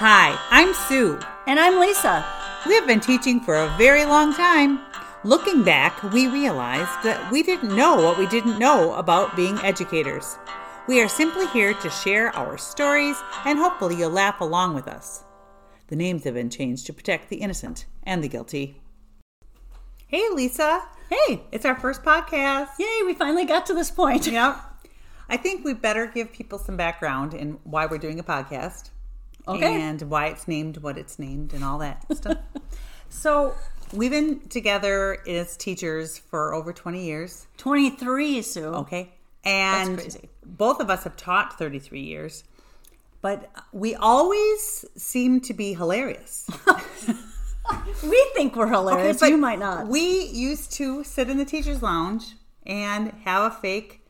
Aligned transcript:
Hi, 0.00 0.38
I'm 0.50 0.74
Sue. 0.74 1.18
And 1.46 1.58
I'm 1.58 1.80
Lisa. 1.80 2.24
We 2.66 2.74
have 2.74 2.86
been 2.86 3.00
teaching 3.00 3.40
for 3.40 3.56
a 3.56 3.74
very 3.76 4.04
long 4.04 4.32
time. 4.32 4.80
Looking 5.24 5.64
back, 5.64 6.00
we 6.12 6.28
realized 6.28 7.02
that 7.02 7.32
we 7.32 7.42
didn't 7.42 7.74
know 7.74 7.96
what 7.96 8.18
we 8.18 8.26
didn't 8.26 8.58
know 8.58 8.94
about 8.94 9.34
being 9.34 9.58
educators. 9.58 10.38
We 10.86 11.00
are 11.00 11.08
simply 11.08 11.46
here 11.48 11.74
to 11.74 11.90
share 11.90 12.34
our 12.36 12.56
stories 12.58 13.16
and 13.44 13.58
hopefully 13.58 13.96
you'll 13.96 14.10
laugh 14.10 14.40
along 14.40 14.74
with 14.74 14.86
us. 14.88 15.24
The 15.88 15.96
names 15.96 16.24
have 16.24 16.34
been 16.34 16.50
changed 16.50 16.86
to 16.86 16.92
protect 16.92 17.28
the 17.28 17.36
innocent 17.36 17.86
and 18.04 18.22
the 18.22 18.28
guilty. 18.28 18.80
Hey, 20.06 20.28
Lisa. 20.32 20.82
Hey, 21.10 21.42
It's 21.50 21.64
our 21.64 21.74
first 21.74 22.02
podcast. 22.02 22.68
yay, 22.78 23.02
we 23.04 23.14
finally 23.14 23.44
got 23.46 23.66
to 23.66 23.74
this 23.74 23.90
point. 23.90 24.26
Yep. 24.26 24.56
I 25.28 25.36
think 25.36 25.64
we 25.64 25.74
better 25.74 26.06
give 26.06 26.32
people 26.32 26.58
some 26.58 26.76
background 26.76 27.34
in 27.34 27.58
why 27.64 27.86
we're 27.86 27.98
doing 27.98 28.18
a 28.18 28.22
podcast. 28.22 28.90
Okay. 29.48 29.80
And 29.80 30.02
why 30.02 30.26
it's 30.26 30.46
named 30.46 30.78
what 30.78 30.98
it's 30.98 31.18
named 31.18 31.54
and 31.54 31.64
all 31.64 31.78
that 31.78 32.04
stuff. 32.16 32.38
so 33.08 33.54
we've 33.92 34.10
been 34.10 34.40
together 34.48 35.18
as 35.26 35.56
teachers 35.56 36.18
for 36.18 36.54
over 36.54 36.72
20 36.72 37.04
years. 37.04 37.46
23, 37.56 38.42
Sue. 38.42 38.64
Okay. 38.66 39.12
And 39.44 39.98
crazy. 39.98 40.28
both 40.44 40.80
of 40.80 40.90
us 40.90 41.04
have 41.04 41.16
taught 41.16 41.58
33 41.58 42.00
years. 42.00 42.44
But 43.20 43.50
we 43.72 43.94
always 43.94 44.84
seem 44.96 45.40
to 45.40 45.54
be 45.54 45.74
hilarious. 45.74 46.48
We 48.02 48.30
think 48.34 48.56
we're 48.56 48.68
hilarious. 48.68 49.20
but 49.20 49.30
you 49.30 49.36
might 49.36 49.58
not. 49.58 49.88
We 49.88 50.24
used 50.24 50.72
to 50.74 51.04
sit 51.04 51.28
in 51.28 51.38
the 51.38 51.44
teacher's 51.44 51.82
lounge 51.82 52.34
and 52.64 53.12
have 53.24 53.52
a 53.52 53.54
fake 53.54 54.00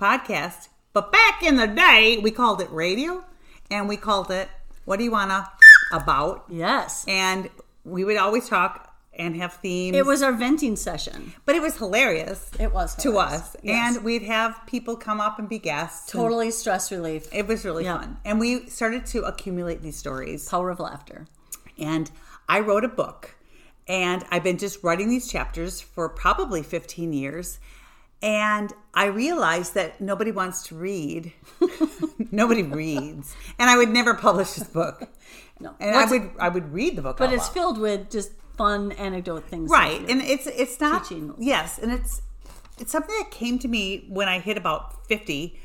podcast. 0.00 0.68
But 0.92 1.12
back 1.12 1.42
in 1.42 1.56
the 1.56 1.66
day, 1.66 2.18
we 2.18 2.30
called 2.30 2.60
it 2.60 2.70
radio 2.70 3.24
and 3.70 3.88
we 3.88 3.96
called 3.96 4.30
it 4.30 4.48
What 4.84 4.98
Do 4.98 5.04
You 5.04 5.10
Wanna 5.10 5.50
About? 5.92 6.44
yes. 6.48 7.04
And 7.08 7.50
we 7.84 8.04
would 8.04 8.16
always 8.16 8.48
talk 8.48 8.90
and 9.16 9.36
have 9.36 9.54
themes. 9.54 9.96
It 9.96 10.04
was 10.04 10.22
our 10.22 10.32
venting 10.32 10.74
session. 10.76 11.32
but 11.46 11.54
it 11.54 11.62
was 11.62 11.76
hilarious 11.78 12.50
It 12.58 12.72
was 12.72 12.96
to 12.96 13.18
us. 13.18 13.56
Yes. 13.62 13.94
And 13.96 14.04
we'd 14.04 14.22
have 14.22 14.58
people 14.66 14.96
come 14.96 15.20
up 15.20 15.38
and 15.38 15.48
be 15.48 15.58
guests. 15.58 16.10
Totally 16.10 16.50
stress 16.50 16.90
relief. 16.90 17.28
It 17.32 17.46
was 17.46 17.64
really 17.64 17.84
Yeah. 17.84 17.98
fun. 17.98 18.16
And 18.24 18.40
we 18.40 18.66
started 18.68 19.06
to 19.06 19.22
accumulate 19.22 19.82
these 19.82 19.96
stories. 19.96 20.48
Power 20.48 20.70
of 20.70 20.80
laughter. 20.80 21.26
And 21.78 22.10
I 22.48 22.58
wrote 22.60 22.84
a 22.84 22.88
book. 22.88 23.36
And 23.86 24.24
I've 24.30 24.42
been 24.42 24.58
just 24.58 24.82
writing 24.82 25.08
these 25.10 25.28
chapters 25.28 25.80
for 25.80 26.08
probably 26.08 26.62
15 26.62 27.12
years. 27.12 27.58
And 28.24 28.72
I 28.94 29.04
realized 29.06 29.74
that 29.74 30.00
nobody 30.00 30.32
wants 30.32 30.62
to 30.68 30.74
read. 30.74 31.32
nobody 32.32 32.62
reads. 32.62 33.36
And 33.58 33.68
I 33.68 33.76
would 33.76 33.90
never 33.90 34.14
publish 34.14 34.52
this 34.54 34.66
book. 34.68 35.08
No. 35.60 35.74
And 35.78 35.94
What's- 35.94 36.10
I 36.10 36.16
would 36.16 36.30
I 36.40 36.48
would 36.48 36.72
read 36.72 36.96
the 36.96 37.02
book. 37.02 37.18
But 37.18 37.32
it's 37.32 37.48
filled 37.48 37.78
with 37.78 38.10
just 38.10 38.32
fun 38.56 38.92
anecdote 38.92 39.44
things. 39.48 39.70
right. 39.70 40.00
And 40.08 40.22
it's 40.22 40.46
it's 40.46 40.80
not 40.80 41.04
Teaching. 41.04 41.34
yes, 41.38 41.78
and 41.78 41.92
it's 41.92 42.22
it's 42.78 42.90
something 42.90 43.14
that 43.20 43.30
came 43.30 43.58
to 43.60 43.68
me 43.68 44.06
when 44.08 44.28
I 44.28 44.38
hit 44.38 44.56
about 44.56 45.06
50. 45.06 45.60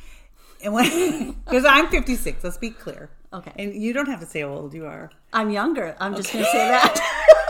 And 0.64 0.74
when 0.74 1.32
because 1.46 1.64
I'm 1.66 1.88
56, 1.88 2.44
let's 2.44 2.58
be 2.58 2.72
clear. 2.72 3.10
Okay. 3.32 3.52
And 3.58 3.74
you 3.74 3.94
don't 3.94 4.08
have 4.08 4.20
to 4.20 4.26
say 4.26 4.42
how 4.42 4.50
old 4.50 4.74
you 4.74 4.86
are. 4.86 5.12
I'm 5.32 5.50
younger. 5.50 5.96
I'm 6.00 6.14
just 6.16 6.34
going 6.34 6.44
to 6.44 6.52
say 6.52 6.68
that. 6.68 7.46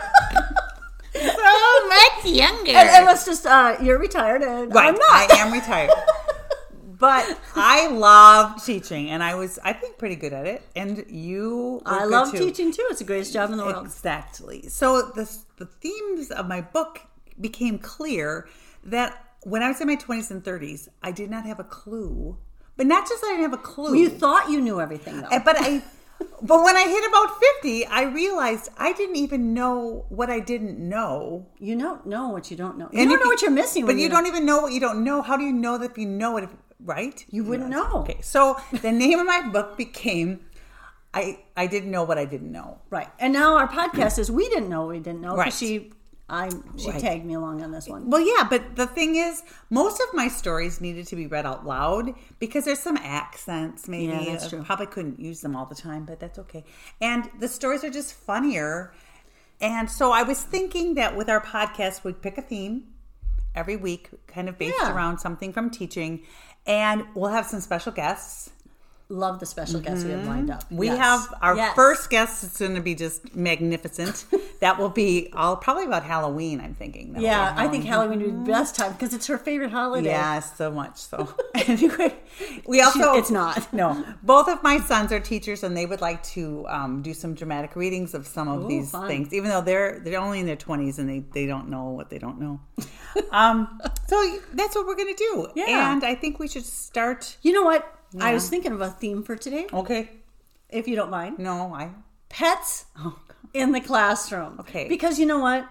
So 2.24 2.30
much 2.30 2.38
younger. 2.38 2.72
and, 2.72 2.90
and 2.90 3.06
let's 3.06 3.26
just, 3.26 3.46
uh, 3.46 3.78
you're 3.82 4.00
retired 4.00 4.42
and 4.42 4.74
Right. 4.74 4.88
I'm 4.88 4.96
not. 4.96 5.32
I 5.32 5.38
am 5.40 5.52
retired. 5.54 5.92
but 7.00 7.40
I 7.56 7.88
love 7.88 8.64
teaching 8.66 9.10
and 9.10 9.24
I 9.24 9.36
was 9.36 9.58
I 9.64 9.72
think 9.74 9.98
pretty 9.98 10.16
good 10.16 10.34
at 10.34 10.46
it. 10.46 10.62
And 10.76 11.06
you 11.10 11.82
were 11.86 11.92
I 11.94 12.00
good 12.00 12.10
love 12.12 12.32
too. 12.32 12.38
teaching 12.40 12.72
too. 12.74 12.86
It's 12.90 13.00
the 13.00 13.06
greatest 13.06 13.32
job 13.34 13.52
in 13.52 13.58
the 13.58 13.66
world. 13.66 13.86
Exactly. 13.86 14.68
So 14.68 15.02
the 15.04 15.30
the 15.58 15.66
themes 15.66 16.30
of 16.32 16.48
my 16.48 16.62
book 16.62 17.02
became 17.40 17.80
clear 17.80 18.48
that 18.84 19.26
when 19.44 19.64
I 19.64 19.70
was 19.70 19.80
in 19.80 19.88
my 19.88 19.96
20s 19.96 20.30
and 20.32 20.44
30s, 20.44 20.90
I 21.02 21.12
did 21.14 21.30
not 21.30 21.46
have 21.46 21.60
a 21.60 21.64
clue. 21.64 22.38
But 22.76 22.88
not 22.88 23.08
just 23.08 23.22
that 23.22 23.28
I 23.28 23.32
didn't 23.38 23.52
have 23.52 23.60
a 23.60 23.64
clue. 23.64 23.96
You 23.96 24.10
thought 24.10 24.50
you 24.50 24.60
knew 24.62 24.80
everything 24.82 25.22
though. 25.22 25.40
But 25.44 25.56
I 25.60 25.82
but 26.42 26.64
when 26.64 26.76
I 26.76 26.86
hit 26.88 27.08
about 27.08 27.40
50, 27.62 27.86
I 27.86 28.04
realized 28.04 28.70
I 28.78 28.94
didn't 28.94 29.18
even 29.18 29.54
know 29.54 30.06
what 30.10 30.30
I 30.30 30.40
didn't 30.40 30.78
know. 30.78 31.48
You 31.60 31.78
don't 31.78 32.06
know 32.06 32.30
what 32.30 32.50
you 32.52 32.58
don't 32.58 32.78
know. 32.78 32.90
You 32.92 33.02
And 33.02 33.10
don't 33.10 33.20
know 33.20 33.28
what 33.28 33.42
you're 33.42 33.52
missing. 33.52 33.84
But 33.84 33.90
when 33.90 34.00
you 34.00 34.10
don't 34.10 34.28
even 34.28 34.46
know 34.46 34.62
what 34.62 34.74
you 34.74 34.80
don't 34.80 35.04
know. 35.04 35.22
How 35.22 35.38
do 35.38 35.44
you 35.44 35.54
know 35.54 35.78
that 35.78 35.92
if 35.92 35.98
you 35.98 36.06
know 36.06 36.38
it, 36.38 36.50
right? 36.84 37.26
You 37.30 37.44
wouldn't 37.44 37.70
know. 37.70 38.02
Okay, 38.02 38.20
so 38.22 38.58
the 38.82 38.92
name 38.92 39.20
of 39.20 39.26
my 39.26 39.48
book 39.50 39.78
became 39.78 40.42
I 41.14 41.40
I 41.58 41.68
didn't 41.68 41.92
know 41.92 42.04
what 42.04 42.18
I 42.18 42.26
didn't 42.26 42.52
know. 42.52 42.80
Right. 42.90 43.10
And 43.20 43.34
now 43.34 43.58
our 43.58 43.68
podcast 43.68 44.20
is 44.20 44.32
we 44.32 44.48
didn't 44.50 44.70
know 44.70 44.88
we 44.88 45.00
didn't 45.00 45.22
know. 45.22 45.36
Right. 45.36 45.54
She 45.54 45.92
I 46.30 46.50
she 46.78 46.90
Right. 46.92 47.00
tagged 47.00 47.26
me 47.26 47.34
along 47.34 47.62
on 47.64 47.72
this 47.72 47.88
one. 47.88 48.10
Well, 48.10 48.22
yeah, 48.22 48.48
but 48.50 48.76
the 48.76 48.86
thing 48.88 49.16
is, 49.16 49.42
most 49.70 50.00
of 50.00 50.08
my 50.14 50.28
stories 50.28 50.80
needed 50.80 51.08
to 51.08 51.16
be 51.16 51.28
read 51.28 51.46
out 51.46 51.66
loud 51.66 52.14
because 52.40 52.66
there's 52.66 52.80
some 52.80 52.98
accents. 52.98 53.88
Maybe 53.88 54.06
Yeah, 54.14 54.24
that's 54.26 54.46
I 54.46 54.50
true. 54.50 54.64
probably 54.64 54.86
couldn't 54.88 55.20
use 55.20 55.42
them 55.42 55.56
all 55.56 55.66
the 55.66 55.76
time, 55.76 56.06
but 56.06 56.20
that's 56.20 56.38
okay. 56.40 56.64
And 57.02 57.30
the 57.40 57.48
stories 57.48 57.84
are 57.84 57.90
just 57.90 58.14
funnier. 58.14 58.94
And 59.62 59.90
so 59.92 60.12
I 60.12 60.24
was 60.24 60.42
thinking 60.42 60.94
that 60.96 61.18
with 61.18 61.30
our 61.30 61.42
podcast, 61.42 62.04
we'd 62.04 62.22
pick 62.22 62.38
a 62.38 62.42
theme 62.42 62.84
every 63.56 63.76
week, 63.76 64.10
kind 64.28 64.48
of 64.48 64.58
based 64.58 64.78
Yeah. 64.80 64.94
around 64.96 65.18
something 65.18 65.52
from 65.52 65.70
teaching, 65.70 66.22
and 66.66 67.06
we'll 67.16 67.32
have 67.32 67.46
some 67.48 67.60
special 67.60 67.92
guests. 67.92 68.52
Love 69.12 69.40
the 69.40 69.46
special 69.48 69.80
guests 69.80 70.06
we 70.06 70.12
have 70.12 70.28
lined 70.28 70.52
up. 70.52 70.66
Mm-hmm. 70.66 70.78
We 70.78 70.86
Yes. 70.86 70.98
have 71.00 71.34
our 71.42 71.56
Yes. 71.56 71.74
first 71.74 72.12
guest 72.12 72.44
is 72.44 72.58
going 72.58 72.76
to 72.76 72.82
be 72.82 72.94
just 72.94 73.36
magnificent. 73.36 74.26
that 74.60 74.78
will 74.78 74.90
be 74.90 75.32
all 75.36 75.56
probably 75.56 75.86
about 75.86 76.04
Halloween. 76.04 76.62
I'm 76.62 76.76
thinking. 76.76 77.14
That'll 77.14 77.26
Yeah, 77.28 77.56
I 77.58 77.68
think 77.70 77.86
Halloween 77.86 78.20
would 78.22 78.46
be 78.46 78.52
the 78.52 78.52
best 78.60 78.76
time 78.76 78.92
because 78.92 79.16
it's 79.16 79.26
her 79.26 79.40
favorite 79.40 79.72
holiday. 79.72 80.10
Yeah, 80.10 80.40
so 80.42 80.70
much 80.70 80.98
so. 80.98 81.28
anyway, 81.56 82.14
we 82.68 82.82
also 82.82 83.16
it's 83.16 83.32
not. 83.32 83.74
No, 83.74 84.06
both 84.22 84.48
of 84.48 84.62
my 84.62 84.80
sons 84.80 85.12
are 85.12 85.20
teachers, 85.20 85.64
and 85.64 85.76
they 85.76 85.88
would 85.88 86.02
like 86.02 86.22
to 86.36 86.68
um, 86.70 87.02
do 87.02 87.16
some 87.16 87.34
dramatic 87.34 87.76
readings 87.76 88.14
of 88.14 88.28
some 88.28 88.48
of 88.48 88.66
Ooh, 88.66 88.68
these 88.68 88.92
fun. 88.92 89.08
things, 89.08 89.34
even 89.34 89.50
though 89.50 89.62
they're 89.62 90.02
they're 90.02 90.20
only 90.20 90.40
in 90.40 90.46
their 90.46 90.56
twenties 90.56 91.00
and 91.00 91.10
they 91.10 91.24
they 91.34 91.48
don't 91.48 91.68
know 91.70 91.90
what 91.90 92.12
they 92.12 92.20
don't 92.20 92.40
know. 92.40 92.60
um, 93.32 93.82
so 94.08 94.40
that's 94.54 94.76
what 94.76 94.86
we're 94.86 94.96
gonna 94.96 95.16
do. 95.16 95.48
Yeah. 95.56 95.92
and 95.94 96.04
I 96.04 96.14
think 96.14 96.38
we 96.38 96.48
should 96.48 96.66
start. 96.66 97.38
You 97.42 97.54
know 97.54 97.64
what? 97.64 97.96
I 98.20 98.34
was 98.34 98.50
thinking 98.50 98.72
of 98.72 98.82
a 98.82 98.90
theme 98.90 99.24
for 99.24 99.36
today, 99.36 99.68
Okay, 99.74 100.10
if 100.70 100.88
you 100.88 100.96
don't 100.96 101.10
mind. 101.12 101.40
no, 101.40 101.74
I. 101.74 101.92
Pets 102.30 102.86
Oh, 102.98 103.20
in 103.54 103.72
the 103.72 103.82
classroom. 103.82 104.60
Okay. 104.60 104.88
Because 104.88 105.18
you 105.20 105.26
know 105.26 105.40
what? 105.40 105.68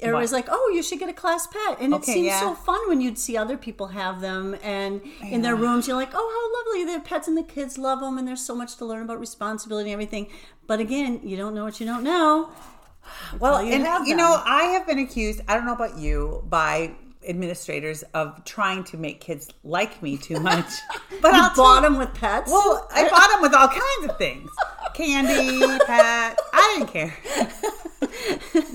Everybody's 0.00 0.32
like, 0.32 0.46
"Oh, 0.48 0.72
you 0.74 0.82
should 0.82 0.98
get 0.98 1.08
a 1.10 1.12
class 1.12 1.46
pet," 1.46 1.76
and 1.80 1.92
it 1.92 2.04
seems 2.04 2.26
yeah. 2.26 2.40
so 2.40 2.54
fun 2.54 2.80
when 2.88 3.00
you'd 3.02 3.18
see 3.18 3.36
other 3.36 3.58
people 3.58 3.88
have 3.88 4.20
them, 4.22 4.56
and 4.62 5.02
in 5.22 5.42
their 5.42 5.54
rooms, 5.54 5.86
you're 5.86 5.96
like, 5.96 6.12
"Oh, 6.14 6.26
how 6.34 6.72
lovely! 6.72 6.84
They're 6.86 7.00
pets, 7.00 7.28
and 7.28 7.36
the 7.36 7.42
kids 7.42 7.76
love 7.76 8.00
them, 8.00 8.16
and 8.16 8.26
there's 8.26 8.40
so 8.40 8.54
much 8.54 8.76
to 8.76 8.86
learn 8.86 9.02
about 9.02 9.20
responsibility 9.20 9.90
and 9.90 9.94
everything." 9.94 10.28
But 10.66 10.80
again, 10.80 11.20
you 11.22 11.36
don't 11.36 11.54
know 11.54 11.64
what 11.64 11.80
you 11.80 11.86
don't 11.86 12.02
know. 12.02 12.48
Well, 13.38 13.62
you 13.62 13.74
and 13.74 14.06
you 14.06 14.16
know, 14.16 14.40
I 14.44 14.64
have 14.74 14.86
been 14.86 14.98
accused. 14.98 15.42
I 15.46 15.54
don't 15.54 15.66
know 15.66 15.74
about 15.74 15.98
you 15.98 16.44
by 16.48 16.92
administrators 17.28 18.02
of 18.14 18.44
trying 18.44 18.84
to 18.84 18.96
make 18.96 19.20
kids 19.20 19.48
like 19.62 20.02
me 20.02 20.16
too 20.16 20.40
much. 20.40 20.70
But 21.20 21.30
tell 21.30 21.54
bought 21.54 21.82
them 21.82 21.98
with 21.98 22.12
pets. 22.14 22.50
Well, 22.50 22.88
I 22.92 23.08
bought 23.08 23.30
them 23.30 23.42
with 23.42 23.54
all 23.54 23.68
kinds 23.68 24.10
of 24.10 24.18
things 24.18 24.50
candy, 24.94 25.60
pet. 25.86 26.38
I 26.52 26.76
didn't 26.78 26.92
care. 26.92 27.16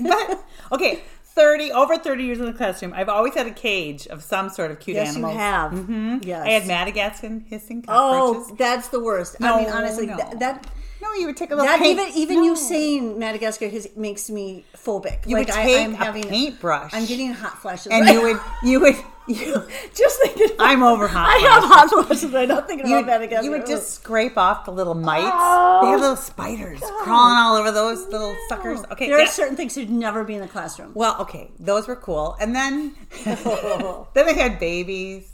but, 0.00 0.44
okay, 0.72 1.02
30, 1.24 1.72
over 1.72 1.98
30 1.98 2.24
years 2.24 2.38
in 2.40 2.46
the 2.46 2.52
classroom, 2.52 2.92
I've 2.94 3.08
always 3.08 3.34
had 3.34 3.46
a 3.46 3.52
cage 3.52 4.06
of 4.06 4.22
some 4.22 4.48
sort 4.48 4.70
of 4.70 4.80
cute 4.80 4.96
animal. 4.96 5.32
yes, 5.32 5.34
animals. 5.34 5.34
you 5.34 5.38
have. 5.38 5.72
Mm-hmm. 5.72 6.28
Yes. 6.28 6.46
I 6.46 6.50
had 6.50 6.66
Madagascar 6.66 7.40
hissing 7.46 7.82
cockroaches. 7.82 8.50
Oh, 8.50 8.56
that's 8.56 8.88
the 8.88 9.00
worst. 9.00 9.38
No, 9.38 9.54
I 9.54 9.60
mean, 9.62 9.70
honestly, 9.70 10.06
no. 10.06 10.16
that, 10.16 10.38
that 10.40 10.66
no, 11.06 11.20
you 11.20 11.26
would 11.26 11.36
take 11.36 11.50
a 11.50 11.54
little 11.54 11.66
that 11.66 11.78
paint. 11.80 11.98
even 12.00 12.12
even 12.16 12.36
No. 12.38 12.44
you 12.44 12.56
saying 12.56 13.18
Madagascar 13.18 13.68
his, 13.68 13.88
makes 13.96 14.28
me 14.30 14.64
phobic. 14.74 15.26
You 15.26 15.36
like 15.36 15.48
would 15.48 15.56
I, 15.56 15.62
take 15.64 15.86
I'm 15.86 15.94
a 15.94 15.96
having 15.96 16.24
paintbrush. 16.24 16.92
I'm 16.94 17.06
getting 17.06 17.32
hot 17.32 17.58
flashes, 17.60 17.88
and 17.92 18.04
right 18.04 18.14
you 18.14 18.22
would, 18.22 18.40
you 18.64 18.80
would, 18.80 18.96
you, 19.28 19.66
just 19.94 20.20
thinking. 20.22 20.56
I'm 20.58 20.82
over 20.82 21.06
hot 21.08 21.28
I 21.28 21.38
have 21.48 21.64
hot 21.64 22.06
flashes 22.06 22.32
right 22.32 22.48
now 22.48 22.60
thinking 22.60 22.86
you, 22.86 22.96
about 22.96 23.06
Madagascar. 23.06 23.44
you 23.44 23.50
would 23.50 23.66
just 23.66 23.94
scrape 23.94 24.36
off 24.36 24.64
the 24.64 24.72
little 24.72 24.94
mites. 24.94 25.26
Oh, 25.32 25.80
they 25.82 25.90
have 25.90 26.00
little 26.00 26.16
spiders 26.16 26.80
crawling 27.02 27.36
all 27.36 27.56
over 27.56 27.70
those 27.70 28.06
little 28.08 28.34
suckers. 28.48 28.80
Okay, 28.92 29.08
there 29.08 29.18
yeah. 29.18 29.24
are 29.24 29.28
certain 29.28 29.56
things 29.56 29.76
you'd 29.76 29.90
never 29.90 30.24
be 30.24 30.34
in 30.34 30.40
the 30.40 30.48
classroom. 30.48 30.92
Well, 30.94 31.20
okay, 31.22 31.50
those 31.58 31.86
were 31.88 31.96
cool. 31.96 32.36
And 32.40 32.54
then 32.54 32.94
then 33.24 34.26
they 34.26 34.34
had 34.34 34.58
babies. 34.58 35.32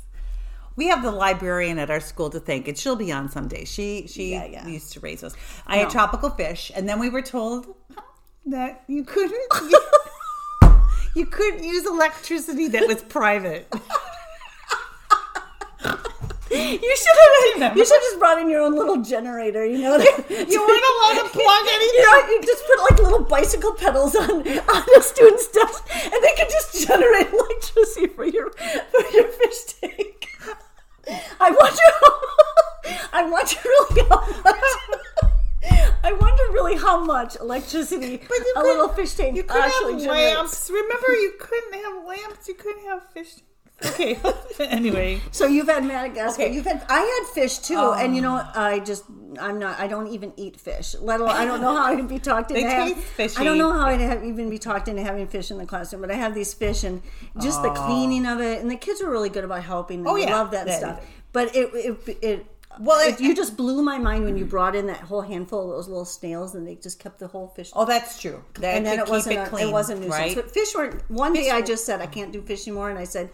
We 0.77 0.87
have 0.89 1.03
the 1.03 1.11
librarian 1.11 1.79
at 1.79 1.91
our 1.91 2.01
school 2.01 2.31
to 2.31 2.41
thank, 2.41 2.67
and 2.69 2.77
she'll 2.79 2.97
be 2.97 3.13
on 3.13 3.29
someday. 3.31 3.65
She 3.65 4.07
she 4.07 4.33
Yeah, 4.33 4.47
yeah. 4.47 4.67
used 4.67 4.93
to 4.95 5.01
raise 5.01 5.23
us. 5.23 5.35
I 5.67 5.77
oh. 5.77 5.79
had 5.81 5.85
No. 5.89 5.91
tropical 5.91 6.31
fish, 6.31 6.71
and 6.75 6.89
then 6.89 6.99
we 6.99 7.09
were 7.11 7.23
told 7.23 7.67
that 8.47 8.83
you 8.89 9.05
couldn't 9.05 9.41
you, 9.71 9.81
you 11.15 11.27
couldn't 11.27 11.63
use 11.65 11.87
electricity 11.87 12.69
that 12.69 12.87
was 12.89 13.03
private. 13.03 13.69
You 16.51 16.97
should 16.97 17.63
have. 17.63 17.77
You 17.77 17.85
should 17.85 17.95
have 17.95 18.03
just 18.03 18.19
brought 18.19 18.39
in 18.39 18.51
your 18.51 18.61
own 18.61 18.75
little 18.77 19.01
generator. 19.03 19.65
You 19.65 19.79
know. 19.79 19.97
You 20.29 20.61
weren't 20.61 20.85
allowed 20.93 21.23
to 21.23 21.29
plug 21.31 21.65
yeah, 21.97 22.29
you 22.29 22.41
just 22.45 22.63
put 22.67 22.79
like 22.91 22.99
little 23.03 23.25
bicycle 23.25 23.73
pedals 23.73 24.15
on 24.17 24.31
on 24.31 24.85
the 24.95 25.01
student's 25.03 25.49
desk, 25.49 25.87
and 26.05 26.23
they 26.23 26.35
could 26.37 26.51
just 26.51 26.87
generate 26.87 27.33
electricity 27.33 28.07
for 28.09 28.27
your 28.27 28.51
for 28.51 29.03
your 29.15 29.29
fish 29.29 29.65
tank. 29.81 30.12
I 31.09 31.51
wonder. 31.51 31.89
I 33.13 33.23
wonder 33.29 33.57
really 33.65 34.07
how 34.09 34.43
much. 34.43 34.67
I 36.05 36.13
wonder 36.13 36.43
really 36.53 36.77
how 36.77 37.05
much 37.05 37.37
electricity 37.37 38.21
you 38.29 38.53
a 38.57 38.63
little 38.63 38.89
fish 38.89 39.15
tank 39.15 39.37
You 39.37 39.45
couldn't 39.45 39.63
actually 39.65 39.93
have 39.95 40.03
generates. 40.03 40.37
lamps. 40.37 40.71
Remember, 40.71 41.13
you 41.15 41.33
couldn't 41.39 41.75
have 41.75 42.05
lamps. 42.05 42.49
You 42.49 42.55
couldn't 42.55 42.85
have 42.87 43.03
fish. 43.11 43.35
Okay. 43.87 44.19
anyway, 44.61 45.21
So 45.31 45.47
you've 45.47 45.69
had 45.69 45.85
Madagascar. 45.85 46.43
Okay. 46.43 46.55
You've 46.55 46.65
had. 46.67 46.85
I 46.89 47.01
had 47.01 47.35
fish 47.35 47.59
too, 47.59 47.77
um, 47.77 47.99
and 47.99 48.15
you 48.17 48.23
know? 48.23 48.35
I 48.55 48.81
just. 48.81 49.05
I'm 49.41 49.59
not. 49.59 49.81
I 49.81 49.87
don't 49.87 50.09
even 50.09 50.33
eat 50.37 50.61
fish. 50.61 50.95
Let 51.01 51.21
alone. 51.21 51.35
I 51.35 51.45
don't 51.45 51.61
know 51.61 51.75
how 51.75 51.85
I'd 51.87 52.07
be 52.09 52.19
talked 52.19 52.51
into. 52.53 52.63
Taste 52.63 52.97
fishy. 52.99 53.37
I 53.39 53.45
don't 53.45 53.59
know 53.59 53.73
how 53.73 53.87
I'd 53.87 54.01
have, 54.01 54.25
even 54.25 54.51
be 54.51 54.59
talked 54.59 54.89
into 54.89 55.03
having 55.03 55.27
fish 55.27 55.51
in 55.51 55.59
the 55.59 55.67
classroom. 55.67 56.03
But 56.03 56.11
I 56.11 56.15
have 56.15 56.35
these 56.35 56.53
fish, 56.53 56.85
and 56.85 57.01
just 57.41 57.63
the 57.63 57.71
cleaning 57.71 58.27
of 58.27 58.41
it, 58.41 58.61
and 58.61 58.71
the 58.71 58.77
kids 58.77 59.03
were 59.03 59.11
really 59.11 59.31
good 59.31 59.45
about 59.45 59.63
helping. 59.65 60.07
Oh, 60.07 60.17
yeah. 60.17 60.31
love 60.37 60.51
that 60.51 60.67
Yeah. 60.67 60.79
stuff. 60.79 61.07
But 61.33 61.57
it. 61.57 61.71
it, 61.75 62.19
it 62.23 62.47
Well, 62.79 63.01
it- 63.09 63.21
you 63.21 63.35
just 63.35 63.57
blew 63.57 63.83
my 63.83 63.97
mind 63.99 64.25
when 64.25 64.37
you 64.37 64.45
brought 64.45 64.75
in 64.77 64.87
that 64.89 65.01
whole 65.01 65.23
handful 65.23 65.63
of 65.71 65.77
those 65.77 65.89
little 65.89 66.05
snails, 66.05 66.55
and 66.55 66.67
they 66.69 66.75
just 66.75 66.99
kept 66.99 67.19
the 67.19 67.29
whole 67.29 67.49
fish. 67.49 67.71
oh, 67.75 67.87
that's 67.87 68.21
true. 68.21 68.45
That 68.61 68.77
and 68.77 68.85
then 68.87 68.99
it 68.99 69.09
wasn't. 69.09 69.37
it 69.39 69.47
a, 69.47 69.47
clean, 69.47 69.69
it 69.69 69.73
wasn't 69.73 70.01
nuisance. 70.01 70.21
right? 70.21 70.35
But 70.37 70.51
fish 70.51 70.75
weren't. 70.75 71.11
One 71.11 71.33
day 71.33 71.45
Fish 71.45 71.53
I 71.53 71.63
just 71.63 71.85
said 71.87 72.01
I 72.03 72.07
can't 72.07 72.33
do 72.33 72.43
fish 72.43 72.67
anymore, 72.67 72.91
and 72.91 72.99
I 72.99 73.05
said, 73.05 73.31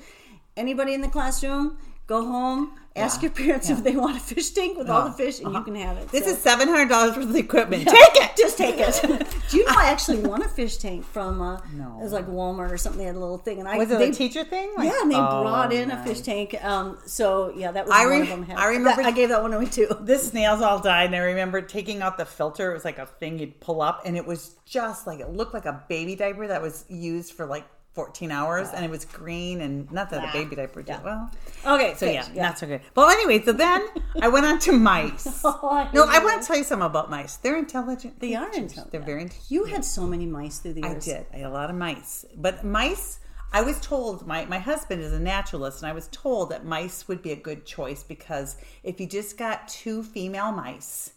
anybody 0.59 0.93
in 0.95 1.01
the 1.01 1.09
classroom, 1.09 1.79
go 2.07 2.25
home, 2.25 2.73
ask 2.97 3.23
your 3.23 3.31
parents 3.31 3.71
if 3.71 3.85
they 3.85 3.95
want 3.97 4.17
a 4.17 4.21
fish 4.21 4.51
tank 4.51 4.77
with 4.77 4.89
all 4.91 5.05
the 5.05 5.13
fish, 5.13 5.41
and 5.41 5.53
you 5.55 5.63
can 5.63 5.75
have 5.77 5.97
it. 5.99 6.09
This 6.11 6.25
So- 6.25 6.31
is 6.33 6.39
seven 6.39 6.67
hundred 6.69 6.89
dollars 6.89 7.17
worth 7.17 7.29
of 7.31 7.37
equipment. 7.37 7.87
Take 7.87 8.17
it. 8.17 8.37
just 8.37 8.57
take 8.59 8.77
it. 8.79 9.01
Do 9.51 9.57
you 9.57 9.65
know 9.67 9.75
I 9.77 9.87
actually 9.87 10.19
won 10.21 10.43
a 10.43 10.49
fish 10.49 10.77
tank 10.79 11.05
from 11.05 11.41
uh, 11.41 11.61
No. 11.75 11.99
it 12.01 12.03
was 12.03 12.13
like 12.13 12.27
Walmart 12.27 12.71
or 12.73 12.77
something. 12.79 12.99
They 12.99 13.05
had 13.07 13.15
a 13.17 13.19
little 13.21 13.39
thing, 13.39 13.59
and 13.61 13.69
I 13.69 13.77
Was 13.79 13.91
it 13.91 13.99
they, 13.99 14.09
a 14.11 14.13
teacher 14.13 14.43
thing? 14.45 14.73
Like- 14.77 14.89
yeah, 14.91 15.03
and 15.03 15.11
they 15.11 15.17
Oh, 15.17 15.43
brought 15.43 15.73
in 15.73 15.91
a 15.91 16.03
fish 16.05 16.21
tank. 16.23 16.57
Um, 16.65 16.99
so 17.07 17.53
yeah, 17.57 17.71
that 17.73 17.87
was 17.87 17.95
I 17.95 18.05
one 18.07 18.13
re- 18.13 18.21
of 18.23 18.29
them. 18.29 18.43
had- 18.45 18.59
I 18.59 18.67
remember- 18.67 19.03
that- 19.03 19.07
I 19.09 19.13
gave 19.13 19.29
that 19.29 19.43
one 19.43 19.53
away 19.53 19.67
too. 19.67 19.89
This 20.01 20.29
snails 20.31 20.61
all 20.63 20.79
died, 20.81 21.07
and 21.07 21.17
I 21.17 21.21
remember 21.21 21.61
taking 21.63 22.01
out 22.03 22.17
the 22.17 22.25
filter. 22.27 22.71
It 22.71 22.75
was 22.75 22.85
like 22.85 22.99
a 22.99 23.07
thing 23.07 23.39
you'd 23.39 23.61
pull 23.61 23.81
up, 23.83 24.03
and 24.07 24.17
it 24.17 24.27
was 24.27 24.57
just 24.65 25.07
like 25.07 25.21
it 25.21 25.31
looked 25.31 25.55
like 25.55 25.67
a 25.67 25.85
baby 25.89 26.17
diaper 26.17 26.47
that 26.49 26.63
was 26.63 26.85
used 26.89 27.33
for 27.35 27.47
like 27.47 27.65
14 27.99 28.31
hours, 28.31 28.69
and 28.69 28.85
it 28.85 28.91
was 28.93 29.05
green, 29.05 29.61
and 29.61 29.91
not 29.91 30.09
that 30.11 30.29
a 30.29 30.33
baby 30.33 30.55
diaper 30.55 30.83
did 30.83 31.03
well. 31.03 31.33
Okay, 31.67 31.95
So 31.95 32.07
fish, 32.07 32.27
yeah, 32.33 32.43
not 32.45 32.57
so 32.57 32.69
good. 32.69 32.81
Well, 32.95 33.09
anyway, 33.09 33.43
so 33.43 33.51
then 33.51 33.89
I 34.23 34.29
went 34.29 34.47
on 34.47 34.61
to 34.61 34.73
mice. 34.73 35.27
Oh, 35.45 35.91
no, 35.93 36.05
I 36.09 36.21
want 36.21 36.41
to 36.41 36.47
tell 36.47 36.57
you 36.57 36.63
something 36.63 36.87
about 36.87 37.11
mice. 37.11 37.39
They're 37.39 37.59
intelligent. 37.59 38.21
They 38.21 38.37
are 38.37 38.47
intelligent. 38.47 38.93
They're 38.93 39.01
very 39.01 39.23
intelligent. 39.23 39.51
You 39.51 39.65
had 39.65 39.85
so 39.85 40.07
many 40.07 40.27
mice 40.27 40.61
through 40.61 40.75
the 40.75 40.83
years. 40.83 41.09
I 41.09 41.13
did. 41.13 41.27
I 41.33 41.37
had 41.39 41.47
a 41.47 41.51
lot 41.51 41.71
of 41.71 41.75
mice. 41.77 42.25
But 42.37 42.63
mice, 42.65 43.19
I 43.53 43.63
was 43.63 43.81
told, 43.81 44.29
my, 44.29 44.45
my 44.45 44.61
husband 44.61 45.03
is 45.03 45.13
a 45.13 45.19
naturalist, 45.19 45.83
and 45.83 45.91
I 45.91 45.93
was 45.93 46.07
told 46.13 46.51
that 46.51 46.65
mice 46.65 47.09
would 47.09 47.21
be 47.21 47.33
a 47.33 47.37
good 47.37 47.67
choice 47.67 48.05
because 48.05 48.57
if 48.85 49.01
you 49.01 49.09
just 49.09 49.37
got 49.37 49.67
two 49.67 50.05
female 50.05 50.53
mice, 50.53 51.15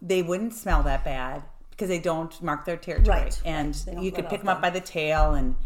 they 0.00 0.22
wouldn't 0.22 0.54
smell 0.54 0.84
that 0.84 1.04
bad 1.04 1.42
because 1.70 1.88
they 1.88 1.98
don't 1.98 2.40
mark 2.40 2.64
their 2.66 2.76
territory. 2.76 3.18
Right, 3.18 3.42
And 3.44 3.76
right. 3.88 4.00
You 4.00 4.12
could 4.12 4.28
pick 4.28 4.40
them 4.40 4.48
up 4.48 4.62
by 4.62 4.70
the 4.70 4.80
tail 4.80 5.34
and. 5.34 5.56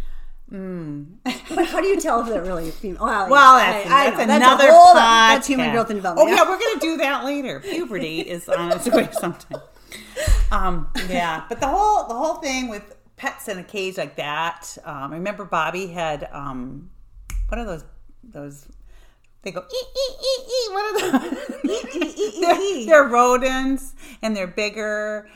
But 0.50 1.66
how 1.66 1.80
do 1.80 1.86
you 1.86 2.00
tell 2.00 2.20
if 2.22 2.28
they're 2.28 2.42
really 2.42 2.70
female? 2.70 3.04
Well, 3.04 3.28
Well, 3.30 3.56
that's, 3.56 3.86
I- 3.90 4.06
I 4.06 4.10
that's 4.10 4.28
know. 4.28 4.36
another 4.36 4.68
a 4.68 4.72
whole. 4.72 4.94
That's 4.94 5.46
human 5.46 5.72
growth 5.72 5.90
and 5.90 5.98
development. 5.98 6.28
Oh 6.28 6.32
yeah, 6.34 6.42
we're 6.48 6.58
gonna 6.58 6.80
do 6.80 6.96
that 6.98 7.24
later. 7.24 7.60
Puberty 7.60 8.20
is 8.20 8.48
on 8.48 8.72
its 8.72 8.88
way 8.90 9.08
sometime. 9.12 9.60
Um, 10.50 10.88
yeah, 11.08 11.44
but 11.48 11.60
the 11.60 11.66
whole 11.68 12.08
the 12.08 12.14
whole 12.14 12.36
thing 12.36 12.68
with 12.68 12.96
pets 13.16 13.48
in 13.48 13.58
a 13.58 13.64
cage 13.64 13.98
like 13.98 14.16
that. 14.16 14.76
Um, 14.84 15.12
I 15.12 15.16
remember 15.16 15.44
Bobby 15.44 15.88
had 15.88 16.28
um, 16.32 16.90
what 17.48 17.58
are 17.58 17.64
those 17.64 17.84
those? 18.22 18.66
They 19.42 19.52
go 19.52 19.60
ee 19.60 19.84
ee 19.96 20.14
ee 20.20 20.42
ee. 20.48 20.72
What 20.72 21.04
are 21.04 21.18
those? 21.20 22.40
they're, 22.40 22.86
they're 22.86 23.04
rodents 23.08 23.94
and 24.22 24.36
they're 24.36 24.46
bigger. 24.48 25.28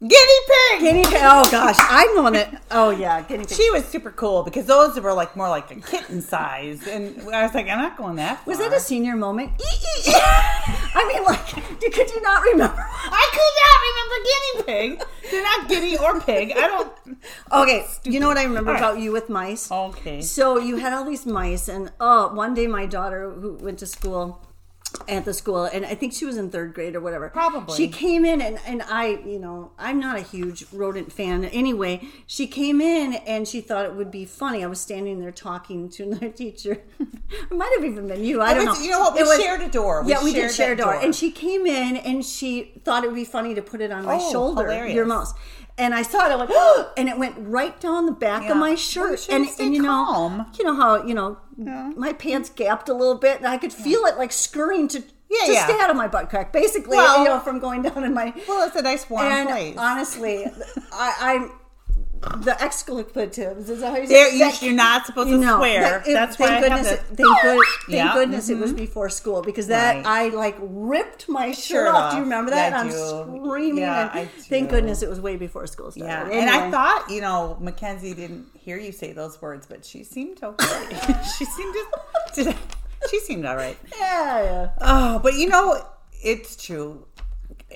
Guinea 0.00 0.14
pig. 0.48 0.80
Guinea 0.80 1.04
pig. 1.04 1.20
Oh 1.20 1.46
gosh, 1.50 1.76
I'm 1.78 2.22
one 2.22 2.32
that. 2.32 2.62
Oh 2.70 2.88
yeah, 2.88 3.20
guinea 3.20 3.44
pig. 3.44 3.54
She 3.54 3.70
was 3.70 3.84
super 3.84 4.10
cool 4.10 4.42
because 4.42 4.64
those 4.64 4.98
were 4.98 5.12
like 5.12 5.36
more 5.36 5.50
like 5.50 5.70
a 5.70 5.74
kitten 5.74 6.22
size, 6.22 6.88
and 6.88 7.20
I 7.30 7.42
was 7.42 7.52
like, 7.52 7.68
I'm 7.68 7.78
not 7.78 7.98
going 7.98 8.16
that. 8.16 8.46
Was 8.46 8.56
that 8.60 8.72
a 8.72 8.80
senior 8.80 9.14
moment? 9.14 9.52
I 9.60 11.04
mean, 11.06 11.22
like, 11.24 11.46
could 11.92 12.10
you 12.10 12.22
not 12.22 12.42
remember? 12.44 12.82
I 12.88 13.28
could 13.36 13.54
not 13.60 13.76
remember 13.90 14.24
guinea 14.24 14.98
pig. 14.98 15.08
They're 15.30 15.42
not 15.42 15.68
guinea 15.68 15.98
or 15.98 16.20
pig. 16.20 16.52
I 16.56 16.66
don't. 16.66 16.92
Okay, 17.52 17.84
you 18.04 18.20
know 18.20 18.28
what 18.28 18.38
I 18.38 18.44
remember 18.44 18.70
right. 18.72 18.78
about 18.78 19.00
you 19.00 19.12
with 19.12 19.28
mice? 19.28 19.70
Okay. 19.70 20.22
So 20.22 20.58
you 20.58 20.76
had 20.76 20.92
all 20.92 21.04
these 21.04 21.26
mice, 21.26 21.68
and 21.68 21.92
oh, 22.00 22.32
one 22.32 22.54
day 22.54 22.66
my 22.66 22.86
daughter 22.86 23.30
who 23.30 23.54
went 23.54 23.80
to 23.80 23.86
school 23.86 24.40
at 25.08 25.24
the 25.24 25.32
school, 25.32 25.64
and 25.64 25.84
I 25.86 25.94
think 25.94 26.12
she 26.12 26.24
was 26.24 26.36
in 26.36 26.50
third 26.50 26.74
grade 26.74 26.96
or 26.96 27.00
whatever. 27.00 27.28
Probably. 27.28 27.76
She 27.76 27.88
came 27.88 28.24
in, 28.24 28.40
and, 28.40 28.58
and 28.66 28.82
I, 28.82 29.20
you 29.24 29.38
know, 29.38 29.70
I'm 29.78 30.00
not 30.00 30.16
a 30.16 30.20
huge 30.22 30.64
rodent 30.72 31.12
fan. 31.12 31.44
Anyway, 31.44 32.08
she 32.26 32.46
came 32.46 32.80
in 32.80 33.14
and 33.14 33.46
she 33.46 33.60
thought 33.60 33.84
it 33.84 33.94
would 33.94 34.10
be 34.10 34.24
funny. 34.24 34.64
I 34.64 34.66
was 34.66 34.80
standing 34.80 35.20
there 35.20 35.30
talking 35.32 35.88
to 35.90 36.02
another 36.04 36.28
teacher. 36.42 36.82
it 36.98 37.50
might 37.52 37.72
have 37.76 37.84
even 37.84 38.08
been 38.08 38.24
you. 38.24 38.40
I 38.42 38.54
don't 38.54 38.66
was- 38.66 38.78
know. 38.78 38.84
you 38.84 38.90
know 38.90 39.00
what? 39.00 39.14
We 39.14 39.20
It 39.20 39.26
was- 39.26 39.40
shared 39.40 39.60
a 39.60 39.68
door. 39.68 40.02
We 40.02 40.10
yeah, 40.12 40.24
we 40.24 40.32
did 40.32 40.50
share 40.52 40.72
a 40.72 40.76
door. 40.76 40.92
door. 40.94 41.00
And 41.02 41.14
she 41.14 41.30
came 41.30 41.66
in 41.66 41.96
and 41.98 42.24
she 42.24 42.72
thought 42.84 43.04
it 43.04 43.08
would 43.08 43.14
be 43.16 43.24
funny 43.24 43.54
to 43.54 43.62
put 43.62 43.80
it 43.80 43.92
on 43.92 44.04
my 44.04 44.18
Oh, 44.20 44.32
shoulder, 44.32 44.62
hilarious. 44.62 44.94
your 44.94 45.06
mouse. 45.06 45.34
And 45.78 45.94
I 45.94 46.02
saw 46.02 46.26
it, 46.26 46.32
I 46.32 46.36
went, 46.36 46.50
and 46.96 47.08
it 47.08 47.18
went 47.18 47.34
right 47.38 47.78
down 47.80 48.06
the 48.06 48.12
back 48.12 48.42
Yeah. 48.44 48.52
of 48.52 48.56
my 48.58 48.74
shirt. 48.74 49.20
should've 49.20 49.34
and, 49.48 49.60
and 49.60 49.74
you 49.74 49.82
know, 49.82 49.88
calm. 50.04 50.46
you 50.58 50.64
know 50.64 50.74
how 50.74 51.02
you 51.04 51.14
know 51.14 51.38
my 51.96 52.12
pants 52.12 52.50
gapped 52.50 52.88
a 52.88 52.94
little 52.94 53.14
bit, 53.16 53.38
and 53.38 53.46
I 53.46 53.56
could 53.56 53.72
feel 53.72 54.04
it 54.06 54.16
like 54.18 54.32
scurrying 54.32 54.88
to 54.88 55.02
Yeah, 55.30 55.46
to 55.46 55.52
yeah. 55.52 55.64
stay 55.66 55.78
out 55.80 55.90
of 55.90 55.96
my 55.96 56.08
butt 56.08 56.28
crack, 56.28 56.52
basically. 56.52 56.96
Well- 56.96 57.18
you 57.22 57.28
know, 57.28 57.38
from 57.40 57.60
going 57.60 57.82
down 57.82 58.04
in 58.04 58.12
my. 58.14 58.34
Well, 58.48 58.66
it's 58.66 58.76
a 58.76 58.82
nice 58.82 59.08
warm 59.08 59.26
and 59.26 59.48
place. 59.48 59.76
honestly, 59.78 60.44
I, 60.92 61.14
I'm 61.20 61.52
the 62.20 62.56
expletives. 62.62 63.70
Is 63.70 63.80
that 63.80 63.90
how 63.92 63.96
you 63.96 64.06
say 64.06 64.28
it? 64.28 64.62
you, 64.62 64.68
you're 64.68 64.76
not 64.76 65.06
supposed 65.06 65.30
to 65.30 65.38
no, 65.38 65.56
swear. 65.58 65.80
that- 65.80 66.06
it- 66.08 66.12
That's 66.12 66.38
why 66.38 66.48
thank 66.48 66.64
I 66.64 66.68
have 66.68 66.84
goodness. 66.84 66.88
to. 66.88 67.12
it, 67.12 67.16
thank 67.16 67.42
good, 67.42 67.66
thank 67.86 67.88
Yeah, 67.88 68.12
goodness 68.14 68.48
it 68.50 68.58
was 68.58 68.70
mm-hmm. 68.70 68.78
before 68.80 69.08
school 69.08 69.42
because 69.42 69.68
that 69.68 69.96
Right. 69.96 70.06
I 70.06 70.28
like 70.28 70.56
ripped 70.60 71.28
my 71.28 71.52
shirt, 71.52 71.56
Shirt 71.64 71.88
off. 71.88 72.12
Do 72.12 72.18
you 72.18 72.22
remember 72.24 72.50
that? 72.50 72.74
I 72.74 72.80
and. 72.82 72.90
I'm 72.90 73.44
screaming. 73.44 73.78
Yeah, 73.82 74.18
and 74.18 74.30
thank 74.30 74.68
goodness 74.70 75.02
it 75.02 75.08
was 75.08 75.20
way 75.20 75.36
before 75.36 75.66
school 75.66 75.90
started. 75.90 76.32
Yeah, 76.32 76.40
and 76.40 76.50
I 76.50 76.70
thought, 76.70 77.08
you 77.10 77.20
know, 77.22 77.56
Mackenzie 77.60 78.14
didn't 78.14 78.46
hear 78.54 78.76
you 78.78 78.92
say 78.92 79.12
those 79.12 79.40
words, 79.40 79.66
but 79.66 79.84
she 79.86 80.04
seemed 80.04 80.42
okay. 80.42 80.66
she 81.38 81.44
seemed 81.46 81.74
to, 82.34 82.54
she 83.10 83.18
seemed 83.20 83.46
all 83.46 83.56
right. 83.56 83.78
yeah, 83.98 84.42
yeah. 84.42 84.70
Oh, 84.80 85.18
but 85.20 85.34
you 85.34 85.48
know, 85.48 85.82
it's 86.22 86.62
true. 86.62 87.06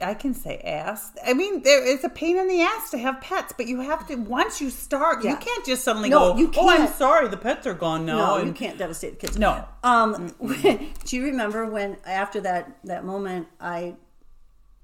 I 0.03 0.15
can 0.15 0.35
say 0.35 0.59
ass. 0.59 1.13
I 1.27 1.35
mean, 1.35 1.63
there 1.63 1.85
is 1.85 2.05
a 2.05 2.09
pain 2.09 2.37
in 2.37 2.49
the 2.49 2.61
ass 2.63 2.91
to 2.91 2.99
have 2.99 3.21
pets, 3.21 3.53
but 3.57 3.67
you 3.67 3.81
have 3.81 4.07
to 4.09 4.17
once 4.17 4.61
you 4.61 4.71
start, 4.71 5.23
you 5.25 5.37
can't 5.37 5.65
just 5.65 5.85
suddenly 5.85 6.09
No, 6.11 6.33
go. 6.33 6.39
you 6.39 6.51
Oh, 6.57 6.69
I'm 6.69 6.89
sorry, 6.89 7.29
the 7.29 7.37
pets 7.37 7.67
are 7.67 7.75
gone 7.75 8.05
now. 8.07 8.17
No, 8.17 8.35
and- 8.37 8.49
you 8.49 8.53
can't 8.55 8.79
devastate 8.79 9.13
the 9.21 9.27
kids. 9.27 9.39
No. 9.39 9.65
Um, 9.83 10.35
do 11.05 11.17
you 11.17 11.25
remember 11.25 11.67
when 11.67 11.97
after 12.07 12.41
that 12.43 12.77
that 12.85 13.05
moment 13.05 13.49
I? 13.61 13.95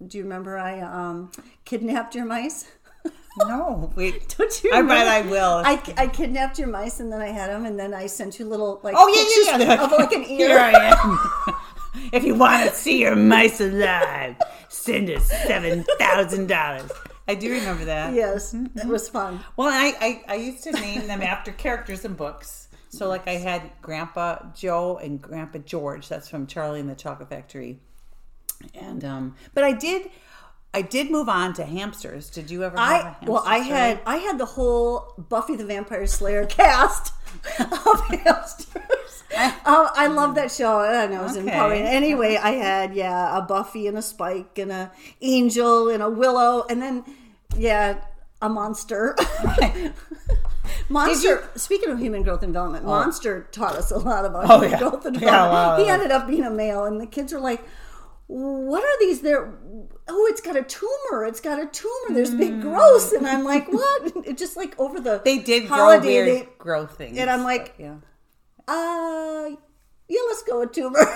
Do 0.07 0.17
you 0.19 0.25
remember 0.25 0.57
I 0.59 0.81
um 0.81 1.31
kidnapped 1.65 2.15
your 2.15 2.25
mice? 2.25 2.67
No, 3.39 3.91
wait. 3.95 4.35
Don't 4.37 4.65
you? 4.65 4.73
I 4.75 4.83
bet 4.83 5.07
I 5.07 5.23
will. 5.23 5.63
I, 5.65 5.81
I 5.97 6.09
kidnapped 6.09 6.59
your 6.59 6.67
mice 6.67 6.99
and 6.99 7.13
then 7.13 7.21
I 7.21 7.29
had 7.29 7.49
them 7.49 7.65
and 7.65 7.79
then 7.79 7.95
I 7.95 8.07
sent 8.07 8.39
you 8.41 8.45
little 8.45 8.81
like 8.83 8.95
oh 8.99 9.07
yeah, 9.09 9.57
yeah, 9.57 9.75
yeah. 9.77 9.85
of 9.85 9.93
like 9.93 10.13
an 10.13 10.25
ear. 10.29 10.49
Here 10.49 10.59
I 10.59 10.73
am. 10.73 11.55
If 12.13 12.25
you 12.25 12.35
want 12.35 12.69
to 12.69 12.75
see 12.75 13.01
your 13.01 13.17
mice 13.17 13.61
alive, 13.61 14.37
send 14.69 15.11
us 15.11 15.29
seven 15.47 15.85
thousand 15.99 16.47
dollars. 16.49 16.91
I 17.29 17.35
do 17.37 17.51
remember 17.53 17.85
that. 17.85 18.13
Yes, 18.15 18.53
Mm-hmm. 18.53 18.79
it 18.79 18.87
was 18.87 19.09
fun. 19.09 19.41
Well, 19.57 19.69
I, 19.69 19.95
I, 20.01 20.25
I 20.33 20.35
used 20.37 20.65
to 20.65 20.73
name 20.73 21.07
them 21.07 21.23
after 21.23 21.53
characters 21.53 22.05
in 22.05 22.15
books. 22.15 22.67
So, 22.89 23.07
like, 23.09 23.29
I 23.29 23.35
had 23.35 23.71
Grandpa 23.83 24.39
Joe 24.53 24.97
and 24.97 25.23
Grandpa 25.23 25.59
George. 25.59 26.09
That's 26.09 26.29
from 26.29 26.49
Charlie 26.49 26.81
and 26.81 26.91
the 26.91 26.97
Chocolate 26.97 27.29
Factory. 27.29 27.79
And 28.75 29.05
um, 29.05 29.37
but 29.55 29.63
I 29.63 29.73
did, 29.73 30.11
I 30.75 30.83
did 30.83 31.09
move 31.11 31.29
on 31.29 31.55
to 31.55 31.65
hamsters. 31.65 32.29
Did 32.31 32.51
you 32.51 32.65
ever? 32.65 32.77
Have 32.77 32.91
a 32.91 32.93
I 32.95 32.99
hamster 33.03 33.31
well, 33.33 33.43
I 33.47 33.61
story? 33.63 33.77
had 33.79 34.01
I 34.07 34.17
had 34.17 34.39
the 34.39 34.45
whole 34.47 35.15
Buffy 35.29 35.55
the 35.55 35.65
Vampire 35.65 36.07
Slayer 36.09 36.45
cast 36.61 37.15
of 37.61 38.01
hamsters. 38.09 38.67
Um, 39.37 39.53
I 39.95 40.07
love 40.09 40.35
that 40.37 40.51
show. 40.51 40.81
I 40.81 41.07
know 41.07 41.21
it 41.21 41.23
was 41.23 41.37
Okay. 41.37 41.47
empowering. 41.47 41.83
Anyway, 41.83 42.37
I 42.37 42.51
had 42.53 42.95
yeah 42.95 43.37
a 43.39 43.43
Buffy 43.43 43.87
and 43.87 43.97
a 43.99 44.03
Spike 44.03 44.59
and 44.59 44.71
a 44.73 44.91
Angel 45.21 45.89
and 45.89 46.03
a 46.03 46.09
Willow 46.11 46.65
and 46.69 46.81
then 46.83 47.05
yeah 47.57 47.97
a 48.43 48.49
monster. 48.49 49.17
Monster. 50.89 51.49
speaking 51.57 51.91
of 51.91 51.99
human 51.99 52.23
growth 52.23 52.43
and 52.43 52.53
development, 52.53 52.85
Monster 52.85 53.49
taught 53.53 53.77
us 53.77 53.91
a 53.91 53.99
lot 53.99 54.25
about 54.25 54.51
Oh, 54.51 54.55
human 54.61 54.71
yeah. 54.71 54.79
growth 54.79 55.05
and 55.07 55.15
Yeah, 55.17 55.21
development. 55.21 55.53
wow. 55.53 55.77
he 55.85 55.89
ended 55.91 56.11
up 56.11 56.27
being 56.27 56.45
a 56.45 56.51
male, 56.51 56.85
and 56.85 57.01
the 57.01 57.07
kids 57.07 57.33
are 57.33 57.41
like, 57.41 57.63
what 58.27 58.83
are 58.85 58.99
these? 59.01 59.21
They're 59.21 59.53
oh, 60.09 60.27
it's 60.31 60.41
got 60.41 60.57
a 60.57 60.63
tumor. 60.63 61.25
It's 61.27 61.41
got 61.41 61.61
a 61.61 61.67
tumor. 61.67 62.15
There's 62.15 62.35
big 62.35 62.61
growths, 62.61 63.13
and 63.13 63.27
I'm 63.27 63.45
like, 63.45 63.73
what? 63.73 64.13
It 64.27 64.37
just 64.39 64.57
like 64.57 64.79
over 64.81 65.01
the 65.01 65.21
They 65.25 65.39
did 65.39 65.67
grow 65.69 65.77
holiday, 65.77 66.07
weird 66.07 66.29
they- 66.29 66.49
growth 66.59 66.97
things. 66.97 67.19
and 67.19 67.29
I'm 67.31 67.43
like, 67.45 67.77
but, 67.77 67.83
yeah. 67.85 67.95
Uh, 68.71 69.57
yeah, 70.09 70.21
let's 70.29 70.43
go 70.43 70.61
with 70.61 70.73
tumor. 70.73 70.99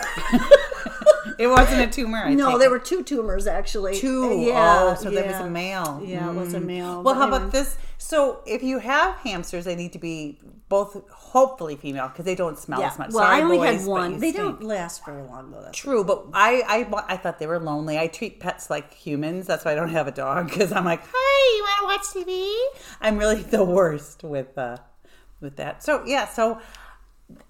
It 1.38 1.46
wasn't 1.48 1.80
a 1.80 1.86
tumor. 1.86 2.18
I 2.18 2.34
no, 2.34 2.58
there 2.58 2.70
were 2.70 2.78
two 2.78 3.02
tumors 3.02 3.46
actually. 3.46 3.98
two. 3.98 4.40
Yeah, 4.40 4.90
oh, 4.92 4.94
so 4.94 5.10
there 5.10 5.26
was 5.26 5.40
a 5.40 5.50
male. 5.50 6.00
Yeah, 6.04 6.30
it 6.30 6.34
was 6.34 6.54
a 6.54 6.60
male. 6.60 7.02
Well, 7.02 7.14
how 7.14 7.22
anyway. 7.22 7.38
about 7.38 7.52
this? 7.52 7.76
So, 7.98 8.40
if 8.46 8.62
you 8.62 8.78
have 8.78 9.16
hamsters, 9.16 9.64
they 9.64 9.74
need 9.74 9.92
to 9.94 9.98
be 9.98 10.38
both 10.68 11.08
hopefully 11.10 11.76
female 11.76 12.08
because 12.08 12.24
they 12.24 12.34
don't 12.34 12.58
smell 12.58 12.80
Yeah. 12.80 12.88
as 12.88 12.98
much. 12.98 13.12
Well, 13.12 13.24
Sorry, 13.24 13.36
I 13.38 13.42
only 13.42 13.56
boys, 13.58 13.80
had 13.80 13.88
one. 13.88 14.18
They 14.20 14.30
stink. 14.30 14.36
don't 14.44 14.62
last 14.62 15.04
very 15.04 15.22
long 15.22 15.50
though. 15.50 15.62
That's 15.62 15.76
True, 15.76 16.04
but 16.04 16.26
I, 16.34 16.62
I 16.68 17.04
I 17.08 17.16
thought 17.16 17.38
they 17.38 17.46
were 17.46 17.58
lonely. 17.58 17.98
I 17.98 18.06
treat 18.06 18.38
pets 18.38 18.70
like 18.70 18.92
humans. 18.94 19.46
That's 19.46 19.64
why 19.64 19.72
I 19.72 19.74
don't 19.74 19.88
have 19.88 20.06
a 20.06 20.12
dog 20.12 20.50
because 20.50 20.70
I'm 20.72 20.84
like, 20.84 21.02
hi, 21.12 21.56
you 21.56 21.62
want 21.62 22.04
to 22.14 22.20
watch 22.20 22.26
TV? 22.26 22.54
I'm 23.00 23.18
really 23.18 23.42
the 23.56 23.64
worst 23.64 24.22
with 24.22 24.56
uh 24.58 24.76
with 25.40 25.56
that. 25.56 25.82
So 25.82 26.04
yeah, 26.06 26.28
so 26.28 26.60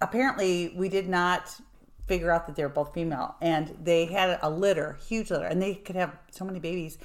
apparently 0.00 0.73
we 0.76 0.88
did 0.88 1.09
not 1.09 1.61
figure 2.07 2.31
out 2.31 2.47
that 2.47 2.57
they 2.57 2.62
were 2.62 2.69
both 2.69 2.93
female, 2.93 3.35
and 3.40 3.76
they 3.83 4.07
had 4.07 4.38
a 4.43 4.50
litter, 4.50 4.99
huge 5.07 5.31
litter, 5.31 5.47
and 5.47 5.61
they 5.61 5.75
could 5.75 5.97
have 5.97 6.16
so 6.31 6.45
many 6.45 6.59
babies. 6.59 6.99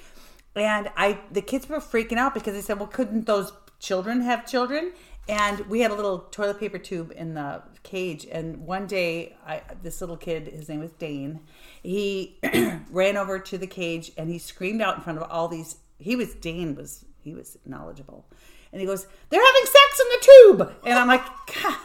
And 0.56 0.90
I, 0.98 1.20
the 1.32 1.42
kids 1.42 1.70
were 1.70 1.80
freaking 1.80 2.18
out 2.18 2.34
because 2.34 2.54
they 2.54 2.62
said, 2.62 2.80
well, 2.80 2.88
couldn't 2.88 3.26
those 3.26 3.54
children 3.80 4.22
have 4.22 4.46
children? 4.46 4.92
And 5.30 5.60
we 5.68 5.82
had 5.82 5.92
a 5.92 5.94
little 5.94 6.20
toilet 6.20 6.60
paper 6.60 6.80
tube 6.80 7.14
in 7.16 7.36
the 7.36 7.62
cage. 7.84 8.26
And 8.32 8.66
one 8.66 8.88
day, 8.88 9.38
I, 9.46 9.62
this 9.84 10.02
little 10.02 10.18
kid, 10.18 10.48
his 10.48 10.68
name 10.68 10.80
was 10.80 10.92
Dane, 10.94 11.42
he 11.84 12.40
ran 12.92 13.16
over 13.16 13.38
to 13.38 13.58
the 13.58 13.68
cage 13.68 14.12
and 14.18 14.30
he 14.30 14.40
screamed 14.40 14.82
out 14.82 14.96
in 14.96 15.02
front 15.02 15.20
of 15.20 15.30
all 15.30 15.48
these. 15.48 15.78
He 16.00 16.16
was 16.16 16.34
Dane 16.34 16.76
was 16.76 17.06
he 17.22 17.34
was 17.34 17.58
knowledgeable, 17.66 18.26
and 18.72 18.80
he 18.80 18.88
goes, 18.88 19.06
"They're 19.30 19.46
having 19.46 19.66
sex 19.66 20.00
in 20.00 20.08
the 20.08 20.28
tube," 20.66 20.76
and 20.86 20.98
I'm 20.98 21.08
like, 21.08 21.26
God. 21.62 21.78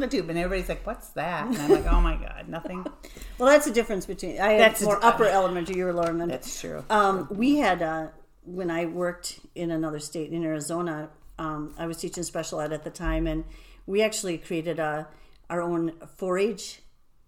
They're 0.00 0.08
having 0.08 0.10
sex 0.10 0.20
in 0.20 0.20
the 0.20 0.22
tube, 0.22 0.30
and 0.30 0.38
everybody's 0.38 0.68
like, 0.68 0.86
"What's 0.86 1.08
that?" 1.10 1.46
And 1.46 1.56
I'm 1.58 1.70
like, 1.70 1.86
"Oh 1.92 2.00
my 2.00 2.16
god, 2.16 2.48
nothing." 2.48 2.84
well, 3.38 3.48
that's 3.48 3.66
the 3.66 3.72
difference 3.72 4.06
between 4.06 4.40
I 4.40 4.52
had 4.52 4.60
That's 4.60 4.82
a- 4.82 4.84
more 4.84 5.04
upper 5.04 5.24
elementary. 5.24 5.76
You 5.76 5.86
were 5.86 5.92
lower 5.92 6.06
elementary. 6.06 6.36
That's 6.36 6.60
true. 6.60 6.84
Um, 6.90 7.28
we 7.30 7.56
had 7.58 7.82
uh, 7.82 8.08
when 8.44 8.70
I 8.70 8.86
worked 8.86 9.40
in 9.54 9.70
another 9.70 9.98
state 9.98 10.30
in 10.30 10.44
Arizona. 10.44 11.10
Um, 11.38 11.74
I 11.78 11.86
was 11.86 11.96
teaching 11.96 12.22
special 12.22 12.60
ed 12.60 12.72
at 12.72 12.84
the 12.84 12.90
time, 12.90 13.26
and 13.26 13.44
we 13.86 14.02
actually 14.02 14.38
created 14.38 14.78
a 14.78 15.08
our 15.50 15.60
own 15.60 15.92
4-H 16.18 16.80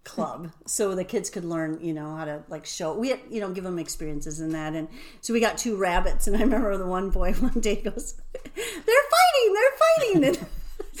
club 0.03 0.51
so 0.65 0.95
the 0.95 1.03
kids 1.03 1.29
could 1.29 1.43
learn 1.43 1.77
you 1.81 1.93
know 1.93 2.15
how 2.15 2.23
to 2.25 2.41
like 2.47 2.65
show 2.65 2.97
we 2.97 3.09
had 3.09 3.19
you 3.29 3.41
know 3.41 3.51
give 3.51 3.65
them 3.65 3.77
experiences 3.77 4.39
in 4.39 4.49
that 4.53 4.73
and 4.73 4.87
so 5.19 5.33
we 5.33 5.39
got 5.41 5.57
two 5.57 5.75
rabbits 5.75 6.27
and 6.27 6.35
i 6.37 6.39
remember 6.39 6.77
the 6.77 6.85
one 6.87 7.09
boy 7.09 7.33
one 7.39 7.59
day 7.59 7.75
goes 7.75 8.15
they're 8.33 8.53
fighting 8.55 9.53
they're 9.53 9.77
fighting 10.23 10.23
and 10.23 10.47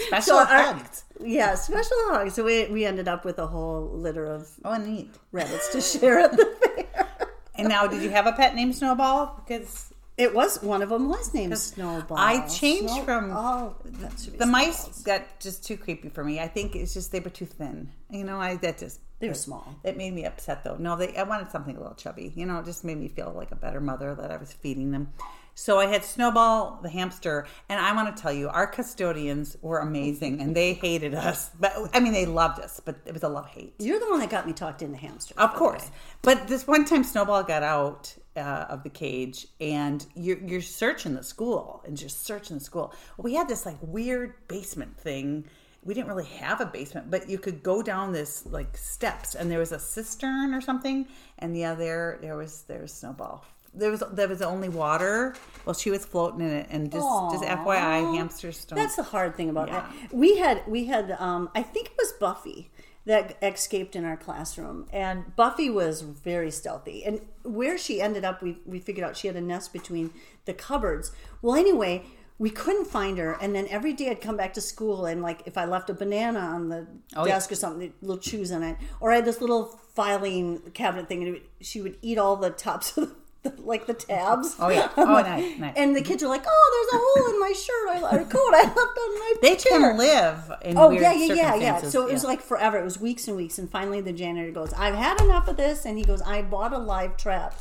Special 0.07 0.35
our- 0.37 0.45
hugs. 0.45 1.03
yeah 1.23 1.55
special 1.55 1.97
hugs 2.09 2.35
so 2.35 2.43
we, 2.43 2.65
we 2.67 2.85
ended 2.85 3.07
up 3.07 3.25
with 3.25 3.39
a 3.39 3.47
whole 3.47 3.89
litter 3.93 4.25
of 4.25 4.47
Oh, 4.63 4.77
neat. 4.77 5.09
rabbits 5.31 5.71
to 5.71 5.81
share 5.81 6.19
at 6.19 6.31
the 6.37 6.45
fair 6.63 7.07
And 7.55 7.69
now, 7.69 7.87
did 7.87 8.03
you 8.03 8.11
have 8.11 8.27
a 8.27 8.33
pet 8.33 8.53
named 8.53 8.75
Snowball? 8.75 9.41
Because 9.43 9.91
It 10.15 10.33
was 10.35 10.61
one 10.61 10.83
of 10.83 10.89
them 10.89 11.09
was 11.09 11.33
named 11.33 11.57
Snowball. 11.57 12.15
I 12.17 12.45
changed 12.47 12.93
Snow- 12.93 13.03
from- 13.03 13.31
oh, 13.31 13.75
that 13.83 14.19
should 14.19 14.33
be 14.33 14.37
the 14.39 14.45
mice 14.45 15.01
got 15.01 15.23
just 15.39 15.65
too 15.65 15.75
creepy 15.77 16.09
for 16.09 16.23
me. 16.23 16.39
I 16.39 16.47
think 16.47 16.75
it's 16.75 16.93
just 16.93 17.11
they 17.11 17.19
were 17.19 17.31
too 17.31 17.47
thin. 17.47 17.89
You 18.11 18.23
know, 18.23 18.39
I 18.39 18.57
that 18.57 18.77
just 18.77 18.99
They 19.19 19.27
were 19.27 19.33
small. 19.33 19.73
It 19.83 19.97
made 19.97 20.13
me 20.13 20.25
upset 20.25 20.63
though. 20.63 20.75
No, 20.77 20.95
they 20.95 21.17
I 21.17 21.23
wanted 21.23 21.49
something 21.49 21.75
a 21.75 21.79
little 21.79 21.95
chubby. 21.95 22.31
You 22.35 22.45
know, 22.45 22.59
it 22.59 22.65
just 22.65 22.83
made 22.83 22.97
me 22.99 23.07
feel 23.07 23.33
like 23.35 23.51
a 23.51 23.55
better 23.55 23.81
mother 23.81 24.13
that 24.13 24.29
I 24.29 24.37
was 24.37 24.53
feeding 24.53 24.91
them. 24.91 25.11
So 25.59 25.79
I 25.79 25.87
had 25.87 26.05
Snowball 26.05 26.79
the 26.83 26.89
hamster, 26.89 27.47
and 27.67 27.79
I 27.79 27.91
want 27.95 28.15
to 28.15 28.21
tell 28.21 28.31
you, 28.31 28.47
our 28.47 28.67
custodians 28.67 29.57
were 29.63 29.79
amazing, 29.79 30.39
and 30.39 30.55
they 30.55 30.73
hated 30.73 31.15
us. 31.15 31.49
But 31.59 31.73
I 31.95 31.99
mean, 31.99 32.13
they 32.13 32.27
loved 32.27 32.59
us, 32.59 32.79
but 32.79 32.97
it 33.05 33.11
was 33.11 33.23
a 33.23 33.27
love 33.27 33.47
hate. 33.47 33.73
You're 33.79 33.99
the 33.99 34.07
one 34.07 34.19
that 34.19 34.29
got 34.29 34.45
me 34.45 34.53
talked 34.53 34.83
into 34.83 34.97
hamster. 34.97 35.33
Of 35.35 35.55
course. 35.55 35.89
But 36.21 36.47
this 36.47 36.67
one 36.67 36.85
time, 36.85 37.03
Snowball 37.03 37.41
got 37.41 37.63
out 37.63 38.13
uh, 38.35 38.67
of 38.69 38.83
the 38.83 38.91
cage, 38.91 39.47
and 39.59 40.05
you're, 40.13 40.37
you're 40.37 40.61
searching 40.61 41.15
the 41.15 41.23
school 41.23 41.81
and 41.87 41.97
just 41.97 42.23
searching 42.23 42.59
the 42.59 42.63
school. 42.63 42.93
We 43.17 43.33
had 43.33 43.47
this 43.47 43.65
like 43.65 43.77
weird 43.81 44.35
basement 44.47 44.95
thing. 44.99 45.45
We 45.83 45.95
didn't 45.95 46.09
really 46.09 46.25
have 46.25 46.61
a 46.61 46.67
basement, 46.67 47.09
but 47.09 47.27
you 47.27 47.39
could 47.39 47.63
go 47.63 47.81
down 47.81 48.13
this 48.13 48.45
like 48.45 48.77
steps, 48.77 49.33
and 49.33 49.49
there 49.49 49.57
was 49.57 49.71
a 49.71 49.79
cistern 49.79 50.53
or 50.53 50.61
something. 50.61 51.07
And 51.39 51.57
yeah, 51.57 51.73
there 51.73 52.19
there 52.21 52.37
was 52.37 52.61
there 52.67 52.81
was 52.81 52.93
Snowball. 52.93 53.43
There 53.77 53.91
was 53.91 54.03
there 54.11 54.27
was 54.27 54.41
only 54.41 54.69
water. 54.69 55.35
Well, 55.65 55.73
she 55.73 55.89
was 55.91 56.05
floating 56.05 56.41
in 56.41 56.51
it, 56.51 56.67
and 56.69 56.91
just 56.91 57.05
just 57.31 57.43
FYI, 57.43 58.15
hamsters 58.17 58.65
don't. 58.65 58.77
That's 58.77 58.95
the 58.95 59.03
hard 59.03 59.35
thing 59.35 59.49
about 59.49 59.67
Yeah. 59.67 59.81
that. 60.01 60.13
We 60.13 60.37
had 60.37 60.63
we 60.67 60.85
had 60.85 61.11
um, 61.19 61.49
I 61.55 61.61
think 61.63 61.87
it 61.87 61.93
was 61.97 62.13
Buffy 62.13 62.69
that 63.05 63.37
escaped 63.41 63.95
in 63.95 64.03
our 64.03 64.17
classroom, 64.17 64.85
and 64.91 65.35
Buffy 65.35 65.69
was 65.69 66.01
very 66.01 66.51
stealthy. 66.51 67.03
And 67.05 67.21
where 67.43 67.77
she 67.77 68.01
ended 68.01 68.25
up, 68.25 68.41
we 68.41 68.59
we 68.65 68.79
figured 68.79 69.05
out 69.07 69.15
she 69.17 69.27
had 69.27 69.35
a 69.35 69.41
nest 69.41 69.71
between 69.73 70.11
the 70.45 70.53
cupboards. 70.53 71.11
Well, 71.41 71.55
anyway. 71.55 72.05
We 72.39 72.51
couldn't 72.51 72.85
find 72.85 73.17
her, 73.17 73.35
and 73.41 73.55
then 73.55 73.65
every 73.67 73.93
day 73.93 74.11
I'd 74.11 74.21
come 74.21 74.37
back 74.37 74.53
to 74.53 74.61
school, 74.61 75.07
and 75.07 75.23
like 75.23 75.41
if 75.47 75.57
I 75.57 75.65
left 75.65 75.89
a 75.89 75.95
banana 75.95 76.37
on 76.37 76.69
the 76.69 76.85
Oh, 77.15 77.25
yeah. 77.25 77.33
desk 77.33 77.51
or 77.51 77.55
something, 77.55 77.91
little 78.03 78.21
chews 78.21 78.51
on 78.51 78.61
it, 78.61 78.77
or 78.99 79.11
I 79.11 79.15
had 79.15 79.25
this 79.25 79.41
little 79.41 79.65
filing 79.95 80.59
cabinet 80.75 81.07
thing, 81.07 81.23
and 81.23 81.29
it 81.29 81.31
would, 81.31 81.65
she 81.65 81.81
would 81.81 81.97
eat 82.03 82.19
all 82.19 82.35
the 82.35 82.51
tops 82.51 82.95
of 82.95 83.09
the, 83.09 83.15
like 83.59 83.85
the 83.87 83.93
tabs. 83.93 84.55
Oh, 84.59 84.69
yeah. 84.69 84.89
Oh, 84.97 85.21
nice, 85.21 85.57
nice. 85.57 85.73
And 85.75 85.95
the 85.95 86.01
kids 86.01 86.23
are 86.23 86.27
like, 86.27 86.43
"Oh, 86.47 86.87
there's 86.89 87.01
a 87.01 87.05
hole 87.05 87.33
in 87.33 87.39
my 87.39 87.53
shirt 87.53 87.87
I, 87.89 88.17
or 88.17 88.23
coat 88.25 88.53
I 88.53 88.63
left 88.63 88.77
on 88.77 89.19
my 89.19 89.33
they 89.41 89.55
chair." 89.55 89.79
can 89.79 89.97
live 89.97 90.51
in 90.63 90.77
Oh 90.77 90.89
yeah, 90.89 91.13
yeah, 91.13 91.33
yeah, 91.33 91.55
yeah. 91.55 91.81
So 91.81 92.07
it 92.07 92.13
was 92.13 92.23
like 92.23 92.41
forever. 92.41 92.77
It 92.77 92.83
was 92.83 92.99
weeks 92.99 93.27
and 93.27 93.37
weeks, 93.37 93.59
and 93.59 93.69
finally 93.69 94.01
the 94.01 94.13
janitor 94.13 94.51
goes, 94.51 94.73
"I've 94.73 94.95
had 94.95 95.21
enough 95.21 95.47
of 95.47 95.57
this," 95.57 95.85
and 95.85 95.97
he 95.97 96.03
goes, 96.03 96.21
"I 96.21 96.41
bought 96.41 96.73
a 96.73 96.77
live 96.77 97.17
trap." 97.17 97.55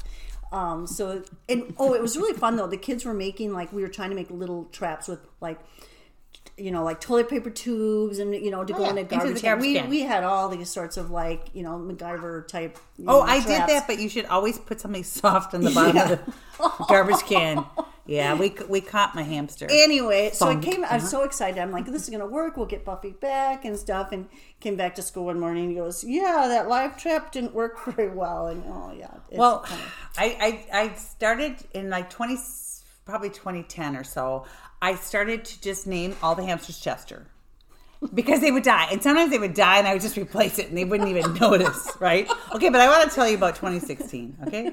Um, 0.52 0.86
so 0.86 1.22
and 1.48 1.74
oh, 1.78 1.94
it 1.94 2.02
was 2.02 2.16
really 2.16 2.36
fun 2.38 2.56
though. 2.56 2.66
The 2.66 2.76
kids 2.76 3.04
were 3.04 3.14
making 3.14 3.52
like 3.52 3.72
we 3.72 3.82
were 3.82 3.88
trying 3.88 4.10
to 4.10 4.16
make 4.16 4.30
little 4.30 4.64
traps 4.66 5.08
with 5.08 5.20
like. 5.40 5.58
You 6.58 6.70
know, 6.70 6.82
like 6.84 7.02
toilet 7.02 7.28
paper 7.28 7.50
tubes, 7.50 8.18
and 8.18 8.34
you 8.34 8.50
know, 8.50 8.64
to 8.64 8.72
go 8.72 8.84
yeah, 8.84 8.90
in 8.90 8.98
a 8.98 9.04
garbage, 9.04 9.42
can. 9.42 9.60
We 9.60 9.78
we 9.82 10.00
had 10.00 10.24
all 10.24 10.48
these 10.48 10.70
sorts 10.70 10.96
of 10.96 11.10
like 11.10 11.48
you 11.52 11.62
know 11.62 11.72
MacGyver 11.78 12.48
type. 12.48 12.78
Oh, 13.00 13.02
know, 13.02 13.20
I 13.20 13.40
did 13.40 13.68
that, 13.68 13.86
but 13.86 13.98
you 13.98 14.08
should 14.08 14.24
always 14.26 14.58
put 14.58 14.80
something 14.80 15.04
soft 15.20 15.52
on 15.52 15.60
the 15.60 15.70
bottom 15.70 15.96
Yeah. 15.96 16.12
of 16.12 16.78
the 16.78 16.84
garbage 16.88 17.20
can. 17.26 17.62
Yeah, 18.06 18.34
we 18.36 18.54
we 18.70 18.80
caught 18.80 19.14
my 19.14 19.22
hamster. 19.22 19.66
Anyway, 19.68 20.30
so 20.32 20.48
I 20.48 20.56
came. 20.56 20.82
I 20.82 20.86
Uh-huh. 20.86 20.96
was 20.96 21.10
so 21.10 21.24
excited. 21.24 21.60
I'm 21.60 21.72
like, 21.72 21.84
this 21.84 22.04
is 22.04 22.08
gonna 22.08 22.24
work. 22.26 22.56
We'll 22.56 22.64
get 22.64 22.86
Buffy 22.86 23.10
back 23.10 23.66
and 23.66 23.76
stuff. 23.78 24.12
And 24.12 24.26
came 24.60 24.76
back 24.76 24.94
to 24.94 25.02
school 25.02 25.26
one 25.26 25.38
morning. 25.38 25.64
And 25.64 25.72
he 25.72 25.76
goes, 25.76 26.04
"Yeah, 26.04 26.46
that 26.48 26.68
live 26.68 26.96
trap 26.96 27.32
didn't 27.32 27.52
work 27.52 27.84
very 27.94 28.08
well." 28.08 28.46
And 28.46 28.62
oh 28.68 28.92
yeah. 28.96 29.10
it's 29.28 29.36
well, 29.38 29.60
kind 29.60 29.82
of- 29.82 29.92
I, 30.16 30.66
I 30.72 30.80
I 30.84 30.94
started 30.94 31.56
in 31.74 31.90
like 31.90 32.08
twenty, 32.08 32.38
probably 33.04 33.28
twenty 33.28 33.62
ten 33.64 33.94
or 33.94 34.04
so. 34.04 34.46
I 34.86 34.94
started 34.94 35.44
to 35.46 35.60
just 35.60 35.88
name 35.88 36.14
all 36.22 36.36
the 36.36 36.44
hamsters 36.44 36.78
Chester. 36.78 37.26
Because 38.14 38.40
they 38.40 38.52
would 38.52 38.62
die, 38.62 38.86
and 38.92 39.02
sometimes 39.02 39.32
they 39.32 39.38
would 39.38 39.54
die, 39.54 39.78
and 39.78 39.88
I 39.88 39.94
would 39.94 40.02
just 40.02 40.16
replace 40.16 40.60
it, 40.60 40.68
and 40.68 40.78
they 40.78 40.84
wouldn't 40.84 41.08
even 41.08 41.34
notice, 41.40 41.90
right? 41.98 42.30
Okay, 42.54 42.68
but 42.68 42.80
I 42.80 42.86
want 42.86 43.10
to 43.10 43.12
tell 43.12 43.28
you 43.28 43.36
about 43.36 43.56
2016. 43.56 44.36
Okay, 44.46 44.70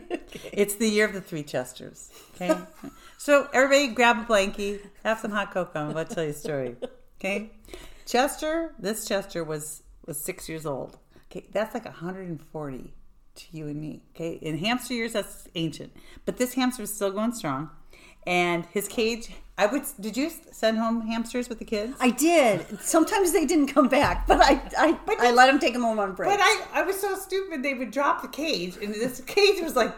it's 0.52 0.76
the 0.76 0.88
year 0.88 1.08
of 1.08 1.14
the 1.14 1.22
three 1.22 1.42
Chesters. 1.42 2.12
Okay, 2.36 2.56
so 3.18 3.48
everybody 3.54 3.88
grab 3.88 4.18
a 4.20 4.32
blankie, 4.32 4.82
have 5.04 5.18
some 5.18 5.32
hot 5.32 5.52
cocoa, 5.52 5.88
and 5.88 5.96
let's 5.96 6.14
tell 6.14 6.24
you 6.24 6.30
a 6.30 6.34
story. 6.34 6.76
Okay, 7.20 7.54
Chester, 8.06 8.76
this 8.78 9.08
Chester 9.08 9.44
was 9.44 9.82
was 10.06 10.22
six 10.22 10.48
years 10.48 10.68
old. 10.68 11.00
Okay, 11.32 11.48
that's 11.52 11.74
like 11.74 11.86
140 11.86 12.94
to 13.36 13.46
you 13.52 13.68
and 13.68 13.82
me. 13.82 14.04
Okay, 14.14 14.34
in 14.34 14.60
hamster 14.60 14.94
years, 14.94 15.14
that's 15.14 15.48
ancient, 15.56 15.92
but 16.24 16.38
this 16.38 16.54
hamster 16.54 16.84
is 16.84 16.94
still 16.94 17.10
going 17.10 17.34
strong, 17.34 17.72
and 18.26 18.66
his 18.68 18.88
cage. 18.88 19.32
I 19.58 19.68
would. 19.68 19.84
Did 20.00 20.18
you 20.18 20.32
send 20.52 20.80
home 20.80 21.02
hamsters 21.08 21.48
with 21.48 21.60
the 21.60 21.66
kids? 21.66 21.96
I 22.00 22.10
did. 22.10 22.82
Sometimes 22.82 23.32
they 23.34 23.46
didn't 23.46 23.68
come 23.68 23.88
back, 23.88 24.26
but 24.26 24.40
I 24.42 24.60
I, 24.78 24.98
I 25.28 25.32
let 25.32 25.46
them 25.48 25.60
take 25.60 25.74
them 25.74 25.84
home 25.84 26.00
on 26.00 26.14
break. 26.14 26.30
But 26.32 26.40
I, 26.42 26.66
I 26.74 26.82
was 26.82 27.00
so 27.00 27.16
stupid. 27.16 27.62
They 27.62 27.76
would 27.76 27.92
drop 27.92 28.22
the 28.24 28.28
cage, 28.30 28.78
and 28.82 28.94
this 28.94 29.22
cage 29.22 29.62
was 29.62 29.76
like, 29.76 29.94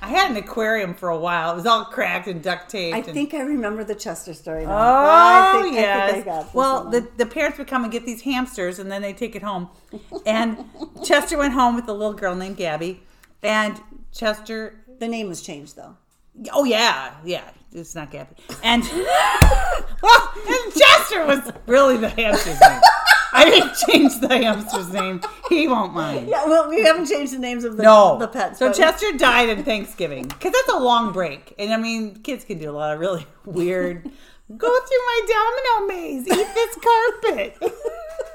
I 0.00 0.06
had 0.08 0.30
an 0.30 0.36
aquarium 0.36 0.94
for 0.94 1.08
a 1.08 1.18
while. 1.18 1.52
It 1.52 1.56
was 1.56 1.66
all 1.66 1.84
cracked 1.84 2.28
and 2.28 2.42
duct 2.42 2.70
taped. 2.70 2.94
I 2.94 2.98
and- 2.98 3.06
think 3.06 3.34
I 3.34 3.40
remember 3.40 3.82
the 3.82 3.96
Chester 3.96 4.34
story. 4.34 4.66
Now. 4.66 4.70
Oh 4.70 5.58
I 5.58 5.62
think, 5.62 5.74
yes. 5.74 6.10
I 6.10 6.12
think 6.12 6.26
I 6.28 6.30
got 6.42 6.54
well, 6.54 6.84
the 6.88 7.08
the 7.16 7.26
parents 7.26 7.58
would 7.58 7.66
come 7.66 7.82
and 7.82 7.92
get 7.92 8.06
these 8.06 8.22
hamsters, 8.22 8.78
and 8.78 8.90
then 8.90 9.02
they 9.02 9.12
take 9.12 9.34
it 9.34 9.42
home. 9.42 9.68
And 10.24 10.64
Chester 11.04 11.36
went 11.38 11.54
home 11.54 11.74
with 11.74 11.88
a 11.88 11.92
little 11.92 12.14
girl 12.14 12.36
named 12.36 12.56
Gabby, 12.56 13.00
and 13.42 13.80
Chester. 14.12 14.76
the 15.00 15.08
name 15.08 15.28
was 15.28 15.42
changed 15.42 15.74
though. 15.74 15.96
Oh 16.52 16.64
yeah, 16.64 17.14
yeah. 17.24 17.50
It's 17.72 17.94
not 17.94 18.10
Gabby. 18.10 18.34
And 18.62 18.82
well, 20.02 20.32
and 20.46 20.74
Chester 20.74 21.26
was 21.26 21.52
really 21.66 21.96
the 21.96 22.10
hamster's 22.10 22.60
name. 22.60 22.80
I 23.34 23.46
didn't 23.46 23.74
change 23.74 24.20
the 24.20 24.28
hamster's 24.28 24.92
name. 24.92 25.22
He 25.48 25.66
won't 25.66 25.94
mind. 25.94 26.28
Yeah, 26.28 26.44
well, 26.44 26.68
we 26.68 26.82
haven't 26.82 27.06
changed 27.06 27.32
the 27.32 27.38
names 27.38 27.64
of 27.64 27.78
the, 27.78 27.82
No, 27.82 28.18
the 28.18 28.28
pets. 28.28 28.58
So 28.58 28.70
Chester 28.72 29.12
died 29.16 29.48
in 29.48 29.64
Thanksgiving 29.64 30.28
because 30.28 30.52
that's 30.52 30.68
a 30.68 30.78
long 30.78 31.12
break, 31.12 31.54
and 31.58 31.72
I 31.72 31.78
mean, 31.78 32.16
kids 32.16 32.44
can 32.44 32.58
do 32.58 32.70
a 32.70 32.72
lot 32.72 32.92
of 32.94 33.00
really 33.00 33.26
weird. 33.46 34.10
Go 34.54 34.80
through 34.80 34.98
my 34.98 35.20
domino 35.78 35.94
maze, 35.94 36.26
eat 36.26 36.54
this 36.54 36.76
carpet. 36.76 37.56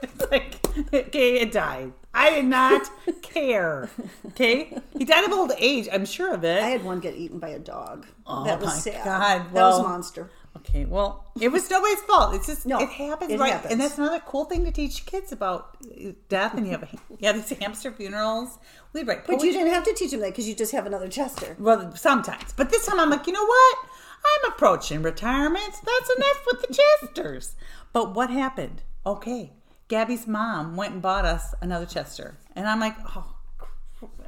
it's 0.02 0.32
like, 0.32 0.67
okay, 0.94 1.40
it 1.40 1.52
died. 1.52 1.94
I 2.14 2.32
did 2.32 2.46
not 2.46 2.90
care. 3.22 3.90
Okay, 4.28 4.76
he 4.98 5.06
died 5.06 5.24
of 5.26 5.32
old 5.32 5.52
age. 5.58 5.88
I'm 5.92 6.06
sure 6.06 6.34
of 6.34 6.44
it. 6.44 6.62
I 6.64 6.70
had 6.70 6.84
one 6.84 7.00
get 7.00 7.16
eaten 7.16 7.40
by 7.40 7.50
a 7.50 7.60
dog. 7.60 8.08
Oh, 8.26 8.44
that 8.44 8.60
was 8.60 8.70
my 8.70 8.76
sad. 8.76 9.06
God, 9.06 9.54
that 9.54 9.62
was 9.62 9.80
a 9.80 9.84
monster. 9.84 10.30
Okay, 10.58 10.86
well, 10.86 11.24
it 11.40 11.50
was 11.50 11.70
nobody's 11.70 12.02
fault. 12.02 12.34
It's 12.34 12.48
just 12.48 12.66
No, 12.66 12.80
it 12.80 12.90
happens, 12.90 13.32
it 13.32 13.40
right? 13.40 13.54
happens. 13.54 13.72
And 13.72 13.80
that's 13.80 13.98
another 14.00 14.20
cool 14.26 14.46
thing 14.46 14.66
to 14.66 14.72
teach 14.72 15.06
kids 15.06 15.32
about 15.32 15.78
uh, 15.86 16.12
death. 16.30 16.56
And 16.56 16.66
you 16.66 16.72
have 16.72 16.90
you 17.20 17.28
have 17.28 17.36
these 17.36 17.58
hamster 17.60 17.92
funerals. 17.92 18.58
We 18.94 19.04
write 19.04 19.28
But 19.28 19.44
you 19.44 19.52
didn't 19.54 19.72
have 19.72 19.84
to 19.84 19.94
teach 19.94 20.12
them 20.12 20.22
that 20.22 20.32
because 20.32 20.48
you 20.48 20.56
just 20.56 20.72
have 20.72 20.88
another 20.88 21.08
Chester. 21.08 21.56
Well, 21.60 21.96
sometimes, 21.96 22.54
but 22.54 22.72
this 22.72 22.88
time 22.88 23.00
I'm 23.00 23.12
like, 23.12 23.28
you 23.28 23.34
know 23.34 23.46
what? 23.46 23.78
I'm 24.26 24.52
approaching 24.52 25.04
retirement. 25.04 25.72
That's 25.72 26.10
enough 26.18 26.46
with 26.52 26.62
the 26.68 26.74
Chesters. 27.02 27.56
But 27.94 28.16
what 28.16 28.32
happened? 28.32 28.82
Okay, 29.06 29.54
Gabby's 29.88 30.28
mom 30.28 30.76
went 30.76 30.94
and 30.94 31.02
bought 31.02 31.26
us 31.26 31.54
another 31.62 31.86
Chester, 31.86 32.38
and 32.56 32.68
I'm 32.68 32.80
like, 32.80 32.96
oh, 33.16 33.36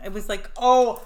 it 0.03 0.11
was 0.13 0.29
like, 0.29 0.49
oh. 0.57 1.05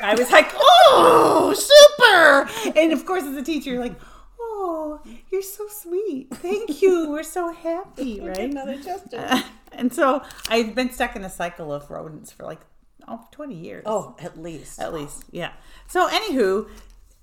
I 0.00 0.14
was 0.14 0.30
like, 0.30 0.50
oh, 0.54 1.52
super. 1.54 2.78
And 2.78 2.92
of 2.92 3.04
course, 3.04 3.24
as 3.24 3.36
a 3.36 3.42
teacher, 3.42 3.70
you're 3.70 3.80
like, 3.80 3.98
oh, 4.40 5.00
you're 5.30 5.42
so 5.42 5.66
sweet. 5.68 6.28
Thank 6.34 6.80
you. 6.80 7.10
We're 7.10 7.24
so 7.24 7.52
happy, 7.52 8.20
right? 8.22 8.38
Another 8.38 8.76
Chester. 8.80 9.18
Uh, 9.18 9.42
and 9.72 9.92
so 9.92 10.22
I've 10.48 10.74
been 10.74 10.90
stuck 10.90 11.16
in 11.16 11.24
a 11.24 11.30
cycle 11.30 11.72
of 11.72 11.90
rodents 11.90 12.30
for 12.30 12.44
like 12.44 12.60
oh, 13.08 13.26
20 13.32 13.54
years. 13.56 13.82
oh, 13.86 14.14
at 14.20 14.40
least. 14.40 14.80
At 14.80 14.94
least, 14.94 15.24
yeah. 15.30 15.52
So, 15.86 16.08
anywho, 16.08 16.68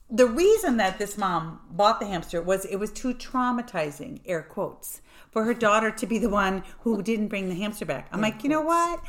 the 0.09 0.27
reason 0.27 0.77
that 0.77 0.97
this 0.99 1.17
mom 1.17 1.59
bought 1.71 1.99
the 1.99 2.05
hamster 2.05 2.41
was 2.41 2.65
it 2.65 2.77
was 2.77 2.91
too 2.91 3.13
traumatizing, 3.13 4.21
air 4.25 4.41
quotes, 4.43 5.01
for 5.31 5.43
her 5.45 5.53
daughter 5.53 5.91
to 5.91 6.05
be 6.05 6.17
the 6.17 6.29
one 6.29 6.63
who 6.81 7.01
didn't 7.01 7.27
bring 7.27 7.49
the 7.49 7.55
hamster 7.55 7.85
back. 7.85 8.07
I'm 8.11 8.21
like, 8.21 8.43
you 8.43 8.49
know 8.49 8.61
what? 8.61 9.01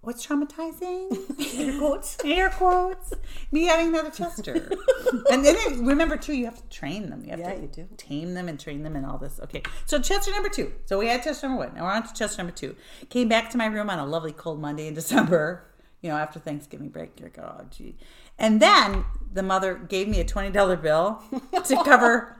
What's 0.00 0.24
traumatizing? 0.24 1.58
Air 1.58 1.76
quotes. 1.78 2.16
air 2.24 2.50
quotes. 2.50 3.12
Me 3.50 3.64
having 3.64 3.88
another 3.88 4.10
Chester. 4.10 4.70
and 5.30 5.44
then 5.44 5.84
remember 5.84 6.16
too, 6.16 6.34
you 6.34 6.44
have 6.44 6.56
to 6.56 6.68
train 6.68 7.10
them. 7.10 7.24
You 7.24 7.30
have 7.30 7.40
Yeah, 7.40 7.54
to 7.56 7.60
you 7.62 7.66
do. 7.66 7.88
tame 7.96 8.34
them 8.34 8.48
and 8.48 8.58
train 8.60 8.84
them 8.84 8.94
and 8.94 9.04
all 9.04 9.18
this. 9.18 9.40
Okay. 9.42 9.62
So 9.86 10.00
Chester 10.00 10.30
number 10.30 10.48
two. 10.48 10.72
So 10.86 10.98
we 10.98 11.08
had 11.08 11.24
Chester 11.24 11.48
number 11.48 11.64
one. 11.66 11.74
Now 11.74 11.82
we're 11.84 11.90
on 11.90 12.06
to 12.06 12.14
Chester 12.14 12.38
number 12.38 12.52
two. 12.54 12.76
Came 13.10 13.28
back 13.28 13.50
to 13.50 13.58
my 13.58 13.66
room 13.66 13.90
on 13.90 13.98
a 13.98 14.06
lovely 14.06 14.32
cold 14.32 14.60
Monday 14.60 14.86
in 14.86 14.94
December. 14.94 15.64
You 16.00 16.10
know, 16.10 16.16
after 16.16 16.38
Thanksgiving 16.38 16.90
break, 16.90 17.18
you're 17.18 17.28
like, 17.28 17.38
oh 17.40 17.64
gee. 17.68 17.96
And 18.38 18.60
then 18.60 19.04
the 19.32 19.42
mother 19.42 19.74
gave 19.74 20.08
me 20.08 20.20
a 20.20 20.24
twenty 20.24 20.50
dollar 20.50 20.76
bill 20.76 21.22
to 21.64 21.76
cover 21.84 22.38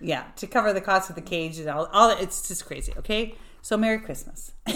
yeah, 0.00 0.24
to 0.36 0.46
cover 0.46 0.72
the 0.72 0.80
cost 0.80 1.10
of 1.10 1.16
the 1.16 1.22
cage 1.22 1.58
and 1.58 1.68
all 1.68 1.86
all. 1.92 2.10
It's 2.10 2.46
just 2.48 2.64
crazy, 2.66 2.92
okay? 2.98 3.34
So 3.62 3.76
Merry 3.76 3.98
Christmas. 3.98 4.52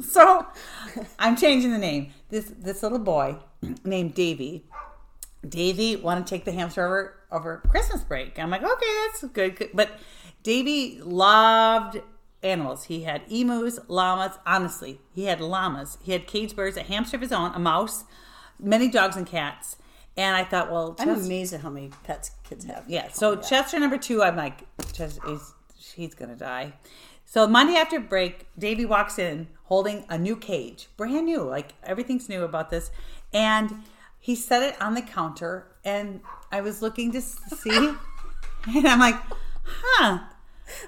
so 0.00 0.46
I'm 1.18 1.36
changing 1.36 1.72
the 1.72 1.78
name. 1.78 2.12
This 2.28 2.52
this 2.58 2.82
little 2.82 2.98
boy 2.98 3.36
named 3.84 4.14
Davy. 4.14 4.64
Davy 5.46 5.96
wanted 5.96 6.26
to 6.26 6.30
take 6.30 6.44
the 6.44 6.52
hamster 6.52 6.84
over 6.84 7.14
over 7.30 7.62
Christmas 7.68 8.02
break. 8.02 8.38
I'm 8.38 8.50
like, 8.50 8.62
okay, 8.62 9.06
that's 9.06 9.24
good, 9.32 9.56
good. 9.56 9.70
But 9.74 9.90
Davy 10.42 11.00
loved 11.02 12.00
animals. 12.42 12.84
He 12.84 13.02
had 13.02 13.22
emus, 13.28 13.78
llamas. 13.88 14.38
Honestly, 14.46 15.00
he 15.14 15.24
had 15.24 15.40
llamas. 15.40 15.98
He 16.02 16.12
had 16.12 16.26
cage 16.26 16.54
birds, 16.54 16.76
a 16.76 16.82
hamster 16.82 17.16
of 17.16 17.22
his 17.22 17.32
own, 17.32 17.52
a 17.54 17.58
mouse, 17.58 18.04
many 18.58 18.88
dogs 18.88 19.16
and 19.16 19.26
cats. 19.26 19.76
And 20.16 20.34
I 20.34 20.44
thought, 20.44 20.70
well, 20.70 20.96
I'm 20.98 21.10
amazed 21.10 21.52
at 21.52 21.60
how 21.60 21.70
many 21.70 21.90
pets 22.04 22.30
kids 22.48 22.64
have. 22.64 22.84
yeah. 22.88 23.06
Oh, 23.08 23.12
so 23.12 23.36
Chester 23.36 23.78
number 23.78 23.98
two, 23.98 24.22
I'm 24.22 24.36
like, 24.36 24.62
Chester, 24.92 25.20
he's, 25.26 25.52
he's 25.94 26.14
gonna 26.14 26.36
die. 26.36 26.72
So 27.26 27.46
Monday 27.46 27.74
after 27.74 28.00
break, 28.00 28.46
Davey 28.58 28.86
walks 28.86 29.18
in 29.18 29.48
holding 29.64 30.04
a 30.08 30.16
new 30.16 30.36
cage, 30.36 30.88
brand 30.96 31.26
new, 31.26 31.42
like 31.42 31.74
everything's 31.82 32.28
new 32.28 32.44
about 32.44 32.70
this, 32.70 32.90
and 33.34 33.82
he 34.18 34.34
set 34.34 34.62
it 34.62 34.80
on 34.80 34.94
the 34.94 35.02
counter, 35.02 35.66
and 35.84 36.20
I 36.50 36.60
was 36.60 36.80
looking 36.82 37.12
to 37.12 37.20
see, 37.20 37.94
and 38.66 38.86
I'm 38.86 39.00
like, 39.00 39.16
huh, 39.64 40.20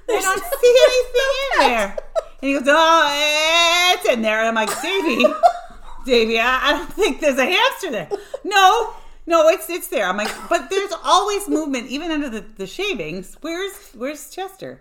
I 0.09 0.21
don't 0.21 0.45
see 0.61 0.77
anything 0.87 1.33
in 1.43 1.59
there. 1.77 1.97
And 2.41 2.49
he 2.49 2.53
goes, 2.53 2.69
oh, 2.69 3.95
it's 3.95 4.09
in 4.09 4.23
there, 4.23 4.39
and 4.39 4.49
I'm 4.49 4.55
like, 4.55 4.71
Davey, 4.81 5.25
Davey, 6.07 6.39
I, 6.39 6.69
I 6.69 6.73
don't 6.73 6.93
think 6.93 7.21
there's 7.21 7.39
a 7.39 7.47
hamster 7.47 7.91
there. 7.91 8.09
No, 8.45 8.95
no, 9.27 9.49
it's 9.49 9.69
it's 9.69 9.89
there. 9.89 10.07
I'm 10.07 10.17
like, 10.17 10.33
but 10.49 10.71
there's 10.71 10.93
always 11.05 11.49
movement, 11.49 11.89
even 11.89 12.11
under 12.11 12.31
the, 12.31 12.45
the 12.57 12.67
shavings. 12.67 13.37
Where's 13.41 13.91
where's 13.95 14.31
Chester? 14.31 14.81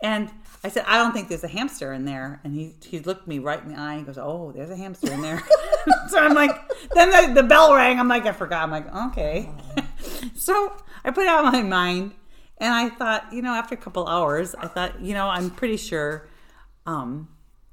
And 0.00 0.30
I 0.62 0.68
said, 0.68 0.84
I 0.86 0.98
don't 0.98 1.12
think 1.12 1.28
there's 1.28 1.42
a 1.42 1.48
hamster 1.48 1.92
in 1.92 2.04
there. 2.04 2.40
And 2.44 2.54
he 2.54 2.74
he 2.84 3.00
looked 3.00 3.26
me 3.26 3.40
right 3.40 3.60
in 3.60 3.72
the 3.72 3.78
eye 3.78 3.94
and 3.94 4.06
goes, 4.06 4.18
Oh, 4.18 4.52
there's 4.54 4.70
a 4.70 4.76
hamster 4.76 5.12
in 5.12 5.20
there. 5.20 5.42
so 6.08 6.18
I'm 6.18 6.34
like, 6.34 6.50
then 6.94 7.10
the, 7.10 7.42
the 7.42 7.48
bell 7.48 7.74
rang. 7.74 7.98
I'm 7.98 8.08
like, 8.08 8.26
I 8.26 8.32
forgot. 8.32 8.62
I'm 8.62 8.70
like, 8.70 8.94
okay. 9.08 9.50
Oh. 9.76 9.84
so 10.36 10.72
I 11.04 11.10
put 11.10 11.22
it 11.22 11.28
out 11.28 11.44
of 11.44 11.52
my 11.52 11.62
mind, 11.62 12.12
and 12.58 12.72
I 12.72 12.88
thought, 12.88 13.32
you 13.32 13.42
know, 13.42 13.52
after 13.54 13.74
a 13.74 13.78
couple 13.78 14.06
hours, 14.06 14.54
I 14.54 14.66
thought, 14.66 15.00
you 15.00 15.14
know, 15.14 15.28
I'm 15.28 15.50
pretty 15.50 15.76
sure. 15.76 16.28
Um, 16.86 17.28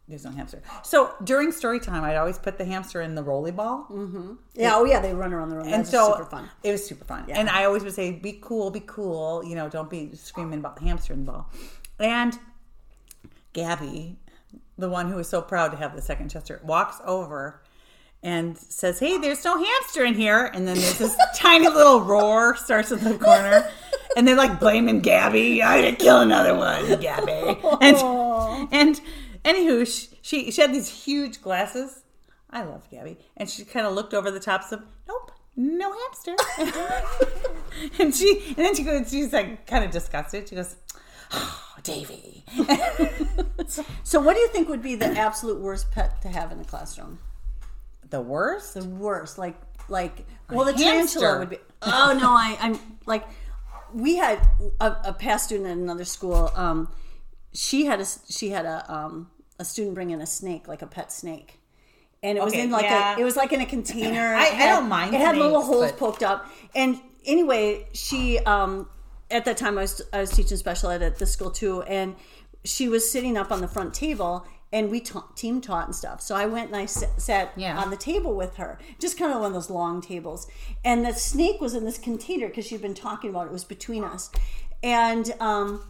there's 0.08 0.24
no 0.24 0.30
hamster. 0.30 0.62
So 0.84 1.16
during 1.24 1.52
story 1.52 1.80
time, 1.80 2.04
I'd 2.04 2.16
always 2.16 2.38
put 2.38 2.60
the 2.60 2.66
hamster 2.66 3.02
in 3.02 3.16
the 3.16 3.24
rolly 3.24 3.50
ball. 3.52 3.88
Yeah, 4.54 4.76
oh 4.76 4.86
yeah, 4.86 5.00
they 5.00 5.16
run 5.16 5.34
around 5.34 5.50
the 5.50 5.56
room. 5.56 5.66
And 5.66 5.74
That's 5.82 5.90
so 5.90 6.12
super 6.12 6.26
fun. 6.26 6.50
it 6.62 6.72
was 6.72 6.86
super 6.86 7.06
fun. 7.06 7.26
And 7.30 7.50
I 7.50 7.66
always 7.66 7.84
would 7.84 7.94
say, 7.94 8.12
be 8.12 8.38
cool, 8.40 8.70
be 8.70 8.82
cool. 8.86 9.44
You 9.44 9.56
know, 9.56 9.68
don't 9.68 9.90
be 9.90 10.12
screaming 10.14 10.60
about 10.60 10.76
the 10.76 10.84
hamster 10.84 11.14
in 11.14 11.26
the 11.26 11.32
ball. 11.32 11.50
And 12.00 12.38
Gabby, 13.54 14.18
the 14.78 14.90
one 14.90 15.10
who 15.10 15.16
was 15.16 15.28
so 15.30 15.42
proud 15.42 15.72
to 15.72 15.78
have 15.78 15.96
the 15.96 16.02
second 16.04 16.30
Chester, 16.30 16.62
walks 16.64 16.98
over 17.04 17.64
and 18.22 18.58
says, 18.58 19.00
Hey, 19.00 19.18
there's 19.18 19.44
no 19.44 19.58
hamster 19.58 20.04
in 20.04 20.14
here. 20.14 20.52
And 20.54 20.68
then 20.68 20.78
there's 20.78 21.00
this 21.00 21.16
tiny 21.36 21.68
little 21.68 22.02
roar 22.02 22.56
starts 22.58 22.92
in 22.92 23.04
the 23.04 23.18
corner. 23.18 23.70
And 24.16 24.28
they're 24.28 24.36
like 24.36 24.60
blaming 24.60 25.02
Gabby. 25.02 25.62
I 25.62 25.82
didn't 25.82 26.00
kill 26.00 26.22
another 26.22 26.56
one, 26.56 27.00
Gabby. 27.00 27.60
And, 27.82 28.72
and 28.72 29.02
anywho, 29.44 29.86
she, 29.86 30.18
she, 30.22 30.52
she 30.52 30.62
had 30.62 30.74
these 30.74 30.88
huge 31.06 31.42
glasses. 31.42 32.04
I 32.50 32.64
love 32.64 32.90
Gabby. 32.90 33.18
And 33.36 33.50
she 33.50 33.66
kind 33.66 33.86
of 33.86 33.94
looked 33.94 34.14
over 34.14 34.32
the 34.32 34.40
tops 34.40 34.72
of, 34.72 34.82
Nope, 35.08 35.32
no 35.56 35.94
hamster. 35.94 36.36
and 38.00 38.16
she, 38.16 38.44
and 38.50 38.58
then 38.58 38.76
she 38.76 38.84
goes, 38.84 39.10
she's 39.10 39.34
like 39.34 39.68
kind 39.68 39.84
of 39.84 39.92
disgusted. 39.92 40.48
She 40.48 40.56
goes, 40.56 40.76
Oh, 41.32 41.76
Davy. 41.84 42.44
So, 44.04 44.22
what 44.22 44.36
do 44.36 44.40
you 44.42 44.48
think 44.50 44.70
would 44.70 44.84
be 44.84 44.94
the 44.94 45.08
absolute 45.08 45.60
worst 45.60 45.92
pet 45.92 46.22
to 46.22 46.28
have 46.28 46.52
in 46.52 46.60
the 46.60 46.66
classroom? 46.66 47.18
the 48.10 48.22
worst? 48.22 48.74
The 48.76 48.86
worst, 48.86 49.38
like, 49.38 49.56
like, 49.90 50.26
well, 50.50 50.66
the 50.66 50.74
hamster. 50.74 51.20
tarantula 51.20 51.40
would 51.40 51.50
be. 51.50 51.58
Oh 51.82 52.18
no, 52.20 52.30
I, 52.32 52.58
I'm 52.60 52.80
like, 53.06 53.26
we 53.96 54.18
had 54.18 54.40
a, 54.80 54.96
a 55.06 55.14
past 55.14 55.46
student 55.46 55.68
at 55.70 55.78
another 55.78 56.06
school. 56.06 56.52
Um, 56.56 56.92
she 57.54 57.86
had 57.86 58.02
a 58.02 58.06
she 58.30 58.50
had 58.50 58.66
a 58.66 58.86
um 58.94 59.30
a 59.60 59.66
student 59.66 59.96
bring 59.96 60.10
in 60.10 60.22
a 60.22 60.26
snake, 60.26 60.68
like 60.68 60.82
a 60.82 60.88
pet 60.88 61.12
snake. 61.12 61.60
And 62.22 62.38
it 62.38 62.44
was 62.44 62.54
Okay, 62.54 62.64
in 62.64 62.72
like 62.72 62.84
yeah. 62.84 63.16
a, 63.16 63.20
it 63.20 63.24
was 63.24 63.36
like 63.36 63.54
in 63.54 63.62
a 63.62 63.66
container. 63.66 64.36
I- 64.36 64.48
It 64.48 64.54
I 64.54 64.56
had- 64.56 64.76
don't 64.76 64.90
mind 64.90 65.14
It 65.16 65.22
had 65.22 65.38
little 65.38 65.62
holes 65.62 65.92
but- 65.92 66.00
poked 66.00 66.24
up. 66.24 66.46
And 66.76 67.00
anyway, 67.26 67.88
she 67.94 68.40
um 68.40 68.90
at 69.32 69.46
that 69.46 69.58
time 69.58 69.78
I 69.78 69.82
was 69.84 70.02
I 70.12 70.20
was 70.22 70.32
teaching 70.32 70.58
special 70.58 70.90
ed 70.90 71.02
at 71.02 71.18
the 71.18 71.26
school 71.26 71.52
too, 71.52 71.82
and 71.84 72.16
she 72.64 72.90
was 72.90 73.10
sitting 73.10 73.38
up 73.38 73.52
on 73.52 73.62
the 73.62 73.68
front 73.68 73.94
table, 73.94 74.46
and 74.76 74.92
we 74.92 75.00
ta- 75.00 75.26
team 75.36 75.62
taught 75.62 75.86
and 75.86 75.96
stuff. 75.96 76.20
So 76.22 76.36
I 76.36 76.46
went 76.46 76.68
and 76.68 76.76
I 76.76 76.84
s- 76.84 77.04
sat 77.18 77.54
Yeah. 77.56 77.78
on 77.82 77.90
the 77.92 77.98
table 77.98 78.34
with 78.36 78.58
her, 78.58 78.78
just 79.00 79.18
kind 79.18 79.32
of 79.32 79.38
one 79.40 79.48
of 79.48 79.54
those 79.54 79.70
long 79.70 80.02
tables. 80.02 80.48
And 80.84 81.06
the 81.06 81.14
snake 81.14 81.62
was 81.62 81.74
in 81.74 81.86
this 81.86 81.98
container 81.98 82.48
because 82.48 82.66
she'd 82.68 82.82
been 82.82 82.94
talking 82.94 83.30
about 83.30 83.44
it. 83.46 83.50
It 83.52 83.54
was 83.54 83.64
between 83.64 84.04
us, 84.04 84.30
and 84.84 85.34
um, 85.40 85.82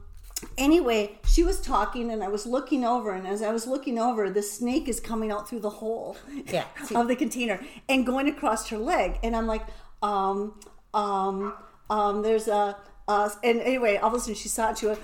anyway, 0.57 1.17
she 1.27 1.43
was 1.43 1.59
talking, 1.59 2.11
and 2.11 2.23
I 2.23 2.27
was 2.27 2.45
looking 2.45 2.85
over, 2.85 3.11
and 3.11 3.25
as 3.27 3.41
I 3.41 3.51
was 3.51 3.65
looking 3.65 3.97
over, 3.97 4.29
the 4.29 4.43
snake 4.43 4.87
is 4.87 4.99
coming 4.99 5.31
out 5.31 5.49
through 5.49 5.61
the 5.61 5.69
hole 5.81 6.15
Yeah. 6.45 6.65
of 6.95 7.07
the 7.07 7.15
container 7.15 7.59
and 7.89 8.05
going 8.05 8.27
across 8.29 8.69
her 8.69 8.77
leg, 8.77 9.17
and 9.23 9.35
I'm 9.35 9.47
like, 9.47 9.65
um, 10.03 10.59
um, 10.93 11.53
um, 11.89 12.21
there's 12.21 12.47
a. 12.47 12.77
Uh, 13.07 13.29
and 13.43 13.59
anyway, 13.61 13.97
all 13.97 14.07
of 14.09 14.15
a 14.15 14.19
sudden 14.19 14.33
she 14.33 14.49
saw 14.49 14.71
it. 14.71 14.79
She 14.79 14.87
went 14.87 14.99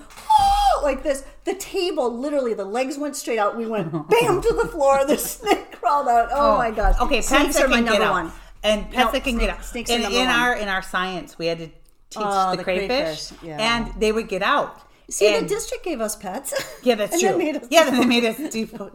"Oh," 0.82 0.86
like 0.86 1.04
this. 1.04 1.24
The 1.46 1.54
table, 1.56 2.16
literally, 2.16 2.54
the 2.54 2.66
legs 2.66 2.98
went 2.98 3.16
straight 3.16 3.40
out. 3.40 3.56
We 3.58 3.66
went 3.66 3.92
bam 4.10 4.42
to 4.42 4.54
the 4.54 4.68
floor. 4.68 5.06
The 5.06 5.18
snake 5.18 5.72
crawled 5.80 6.08
out. 6.08 6.30
Oh, 6.32 6.54
oh, 6.54 6.58
my 6.58 6.72
gosh! 6.72 7.00
Okay, 7.02 7.22
snakes 7.22 7.46
pets 7.56 7.60
are 7.62 7.68
my 7.68 7.82
get 7.82 8.00
number 8.00 8.10
one. 8.12 8.32
And 8.64 8.86
pets 8.92 9.06
No, 9.08 9.12
that 9.12 9.24
can 9.24 9.38
get 9.38 9.46
snake- 9.46 9.50
out. 9.58 9.66
snakes 9.66 9.90
are 9.92 9.96
in, 9.96 10.02
number 10.04 10.18
in 10.20 10.26
one. 10.28 10.36
our 10.36 10.56
in 10.56 10.68
our 10.68 10.82
science, 10.82 11.38
we 11.40 11.48
had 11.48 11.58
to 11.60 11.68
teach 11.68 11.74
Oh, 12.18 12.52
the, 12.52 12.58
the 12.58 12.64
crayfish, 12.64 12.88
crayfish, 13.30 13.32
yeah. 13.44 13.58
and 13.60 13.94
they 14.00 14.12
would 14.12 14.28
get 14.28 14.44
out. 14.44 14.82
See, 15.10 15.28
And- 15.34 15.46
the 15.46 15.50
district 15.50 15.84
gave 15.84 16.00
us 16.00 16.16
pets. 16.16 16.54
Yeah, 16.84 16.96
that's 16.96 17.14
And 17.14 17.22
true. 17.22 17.50
us 17.62 17.68
yeah, 17.70 17.90
they 17.90 18.06
made 18.06 18.24
us 18.26 18.38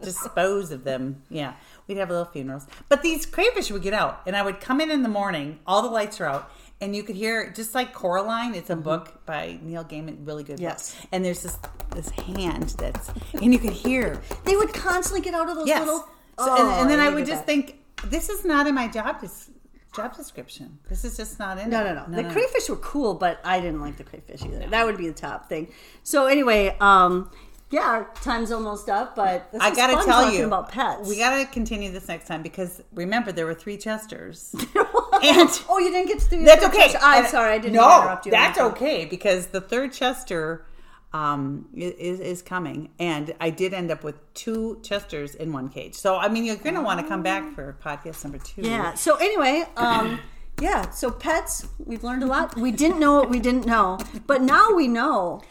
dispose 0.01 0.71
of 0.71 0.83
them. 0.83 1.21
Yeah, 1.29 1.53
we'd 1.87 1.97
have 1.97 2.09
little 2.09 2.25
funerals. 2.25 2.65
But 2.89 3.01
these 3.01 3.25
crayfish 3.25 3.71
would 3.71 3.81
get 3.81 3.93
out, 3.93 4.21
and 4.25 4.35
I 4.35 4.41
would 4.41 4.59
come 4.59 4.81
in 4.81 4.89
in 4.91 5.03
the 5.03 5.09
morning. 5.09 5.59
All 5.67 5.81
the 5.81 5.89
lights 5.89 6.19
are 6.21 6.25
out, 6.25 6.49
and 6.81 6.95
you 6.95 7.03
could 7.03 7.15
hear 7.15 7.49
just 7.51 7.73
like 7.75 7.93
Coraline. 7.93 8.53
It's 8.55 8.69
a 8.69 8.75
book 8.75 9.25
by 9.25 9.59
Neil 9.61 9.83
Gaiman, 9.83 10.25
really 10.27 10.43
good. 10.43 10.57
book. 10.57 10.59
Mm-hmm. 10.59 10.63
Yes. 10.63 10.95
and 11.11 11.23
there's 11.25 11.43
this 11.43 11.57
this 11.95 12.09
hand 12.11 12.69
that's, 12.77 13.09
and 13.41 13.51
you 13.53 13.59
could 13.59 13.73
hear. 13.73 14.21
They 14.43 14.55
would 14.55 14.73
constantly 14.73 15.21
get 15.21 15.33
out 15.33 15.49
of 15.49 15.55
those 15.55 15.67
Yes. 15.67 15.79
little. 15.79 15.99
So, 15.99 16.07
Oh, 16.39 16.55
and, 16.71 16.81
and 16.81 16.89
then 16.89 16.99
I, 16.99 17.03
hated 17.05 17.15
would 17.15 17.25
just 17.25 17.45
that. 17.45 17.47
think, 17.47 17.79
this 18.05 18.29
is 18.29 18.45
not 18.45 18.67
in 18.67 18.75
my 18.75 18.87
job 18.87 19.21
des- 19.21 19.51
job 19.95 20.15
description. 20.15 20.77
This 20.89 21.03
is 21.03 21.17
just 21.17 21.39
not 21.39 21.57
in. 21.57 21.69
No, 21.71 21.83
it. 21.83 21.93
no, 21.95 22.05
no. 22.07 22.21
the 22.21 22.29
crayfish 22.31 22.69
were 22.69 22.75
cool, 22.75 23.15
but 23.15 23.39
I 23.43 23.59
didn't 23.59 23.81
like 23.81 23.97
the 23.97 24.03
crayfish 24.03 24.43
either. 24.43 24.67
That 24.67 24.85
would 24.85 24.97
be 24.97 25.07
the 25.07 25.13
top 25.15 25.49
thing. 25.49 25.69
So 26.03 26.27
anyway, 26.27 26.75
um, 26.79 27.31
yeah, 27.69 27.81
our 27.81 28.09
time's 28.21 28.51
almost 28.51 28.87
up, 28.89 29.15
but 29.15 29.51
this 29.51 29.61
I 29.61 29.73
gotta 29.75 29.93
tell 29.95 30.05
talking 30.23 30.39
you 30.39 30.45
about 30.45 30.69
pets. 30.71 31.07
We 31.07 31.17
gotta 31.17 31.45
continue 31.45 31.91
this 31.91 32.07
next 32.07 32.27
time 32.27 32.41
because 32.41 32.81
remember 32.93 33.31
there 33.31 33.45
were 33.45 33.53
three 33.53 33.77
Chesters. 33.77 34.53
and 35.23 35.49
oh, 35.69 35.77
you 35.79 35.91
didn't 35.91 36.07
get 36.07 36.19
to 36.19 36.29
do 36.29 36.35
your 36.37 36.45
that's 36.45 36.63
okay. 36.65 36.75
question. 36.77 36.99
I'm 37.03 37.23
And- 37.23 37.31
sorry, 37.31 37.53
I 37.53 37.57
didn't 37.57 37.73
No, 37.75 38.01
interrupt 38.01 38.25
you. 38.25 38.31
that's 38.31 38.59
okay 38.59 39.05
because 39.05 39.47
the 39.47 39.61
third 39.61 39.91
Chester 39.93 40.65
um, 41.13 41.67
is 41.73 42.19
is 42.19 42.41
coming, 42.41 42.89
and 42.99 43.33
I 43.39 43.49
did 43.49 43.73
end 43.73 43.91
up 43.91 44.03
with 44.03 44.15
two 44.33 44.79
Chesters 44.83 45.35
in 45.35 45.51
one 45.53 45.69
cage. 45.69 45.95
So 45.95 46.17
I 46.17 46.27
mean, 46.29 46.43
you're 46.45 46.57
gonna 46.57 46.81
want 46.81 46.99
to 46.99 47.07
come 47.07 47.23
back 47.23 47.53
for 47.55 47.77
podcast 47.83 48.23
number 48.23 48.37
two. 48.39 48.61
Yeah. 48.61 48.93
So 48.93 49.15
anyway, 49.15 49.63
um, 49.77 50.19
yeah. 50.61 50.89
So 50.91 51.09
pets, 51.09 51.65
we've 51.79 52.03
learned 52.03 52.23
a 52.23 52.27
lot. 52.27 52.55
We 52.57 52.71
didn't 52.71 52.99
know 52.99 53.15
what 53.15 53.29
we 53.29 53.39
didn't 53.39 53.65
know, 53.65 53.97
but 54.27 54.41
now 54.41 54.71
we 54.73 54.87
know. 54.87 55.41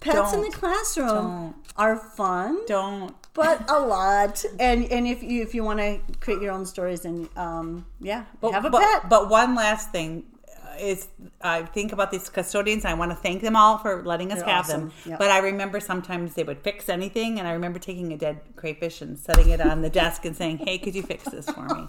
Pets 0.00 0.34
in 0.34 0.42
the 0.42 0.50
classroom 0.50 1.08
Don't. 1.08 1.56
are 1.76 1.96
fun, 1.96 2.64
Don't. 2.66 3.14
but 3.32 3.70
a 3.70 3.78
lot. 3.80 4.44
And 4.60 4.84
and 4.90 5.06
if 5.06 5.22
you 5.22 5.42
if 5.42 5.54
you 5.54 5.64
want 5.64 5.80
to 5.80 6.00
create 6.20 6.42
your 6.42 6.52
own 6.52 6.66
stories, 6.66 7.04
and 7.04 7.28
um, 7.36 7.86
yeah, 8.00 8.24
have 8.42 8.64
a 8.64 8.70
but, 8.70 8.82
pet. 8.82 9.08
But 9.08 9.30
one 9.30 9.54
last 9.54 9.90
thing 9.92 10.24
uh, 10.48 10.76
is, 10.78 11.08
I 11.40 11.62
think 11.62 11.92
about 11.92 12.10
these 12.10 12.28
custodians. 12.28 12.84
I 12.84 12.94
want 12.94 13.12
to 13.12 13.16
thank 13.16 13.40
them 13.40 13.56
all 13.56 13.78
for 13.78 14.02
letting 14.04 14.30
us 14.30 14.40
They're 14.40 14.48
have 14.48 14.66
awesome. 14.66 14.80
them. 14.80 14.92
Yep. 15.06 15.18
But 15.18 15.30
I 15.30 15.38
remember 15.38 15.80
sometimes 15.80 16.34
they 16.34 16.44
would 16.44 16.58
fix 16.58 16.88
anything, 16.88 17.38
and 17.38 17.48
I 17.48 17.52
remember 17.52 17.78
taking 17.78 18.12
a 18.12 18.18
dead 18.18 18.40
crayfish 18.56 19.00
and 19.00 19.18
setting 19.18 19.48
it 19.50 19.60
on 19.60 19.80
the 19.80 19.90
desk 19.90 20.24
and 20.26 20.36
saying, 20.36 20.58
"Hey, 20.58 20.76
could 20.78 20.94
you 20.94 21.02
fix 21.02 21.24
this 21.24 21.48
for 21.48 21.62
me?" 21.62 21.86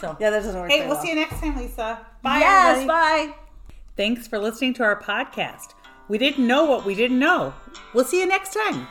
So 0.00 0.16
yeah, 0.20 0.30
that 0.30 0.42
doesn't 0.42 0.60
work. 0.60 0.70
Hey, 0.70 0.80
we'll 0.80 0.96
well. 0.96 1.02
see 1.02 1.10
you 1.10 1.14
next 1.14 1.40
time, 1.40 1.56
Lisa. 1.56 2.04
Bye. 2.22 2.38
Yes, 2.40 2.76
everybody. 2.78 3.28
bye. 3.28 3.34
Thanks 3.96 4.28
for 4.28 4.38
listening 4.38 4.74
to 4.74 4.84
our 4.84 5.00
podcast. 5.00 5.74
We 6.08 6.16
didn't 6.16 6.46
know 6.46 6.64
what 6.64 6.86
we 6.86 6.94
didn't 6.94 7.18
know. 7.18 7.52
We'll 7.92 8.04
see 8.04 8.20
you 8.20 8.26
next 8.26 8.54
time. 8.54 8.86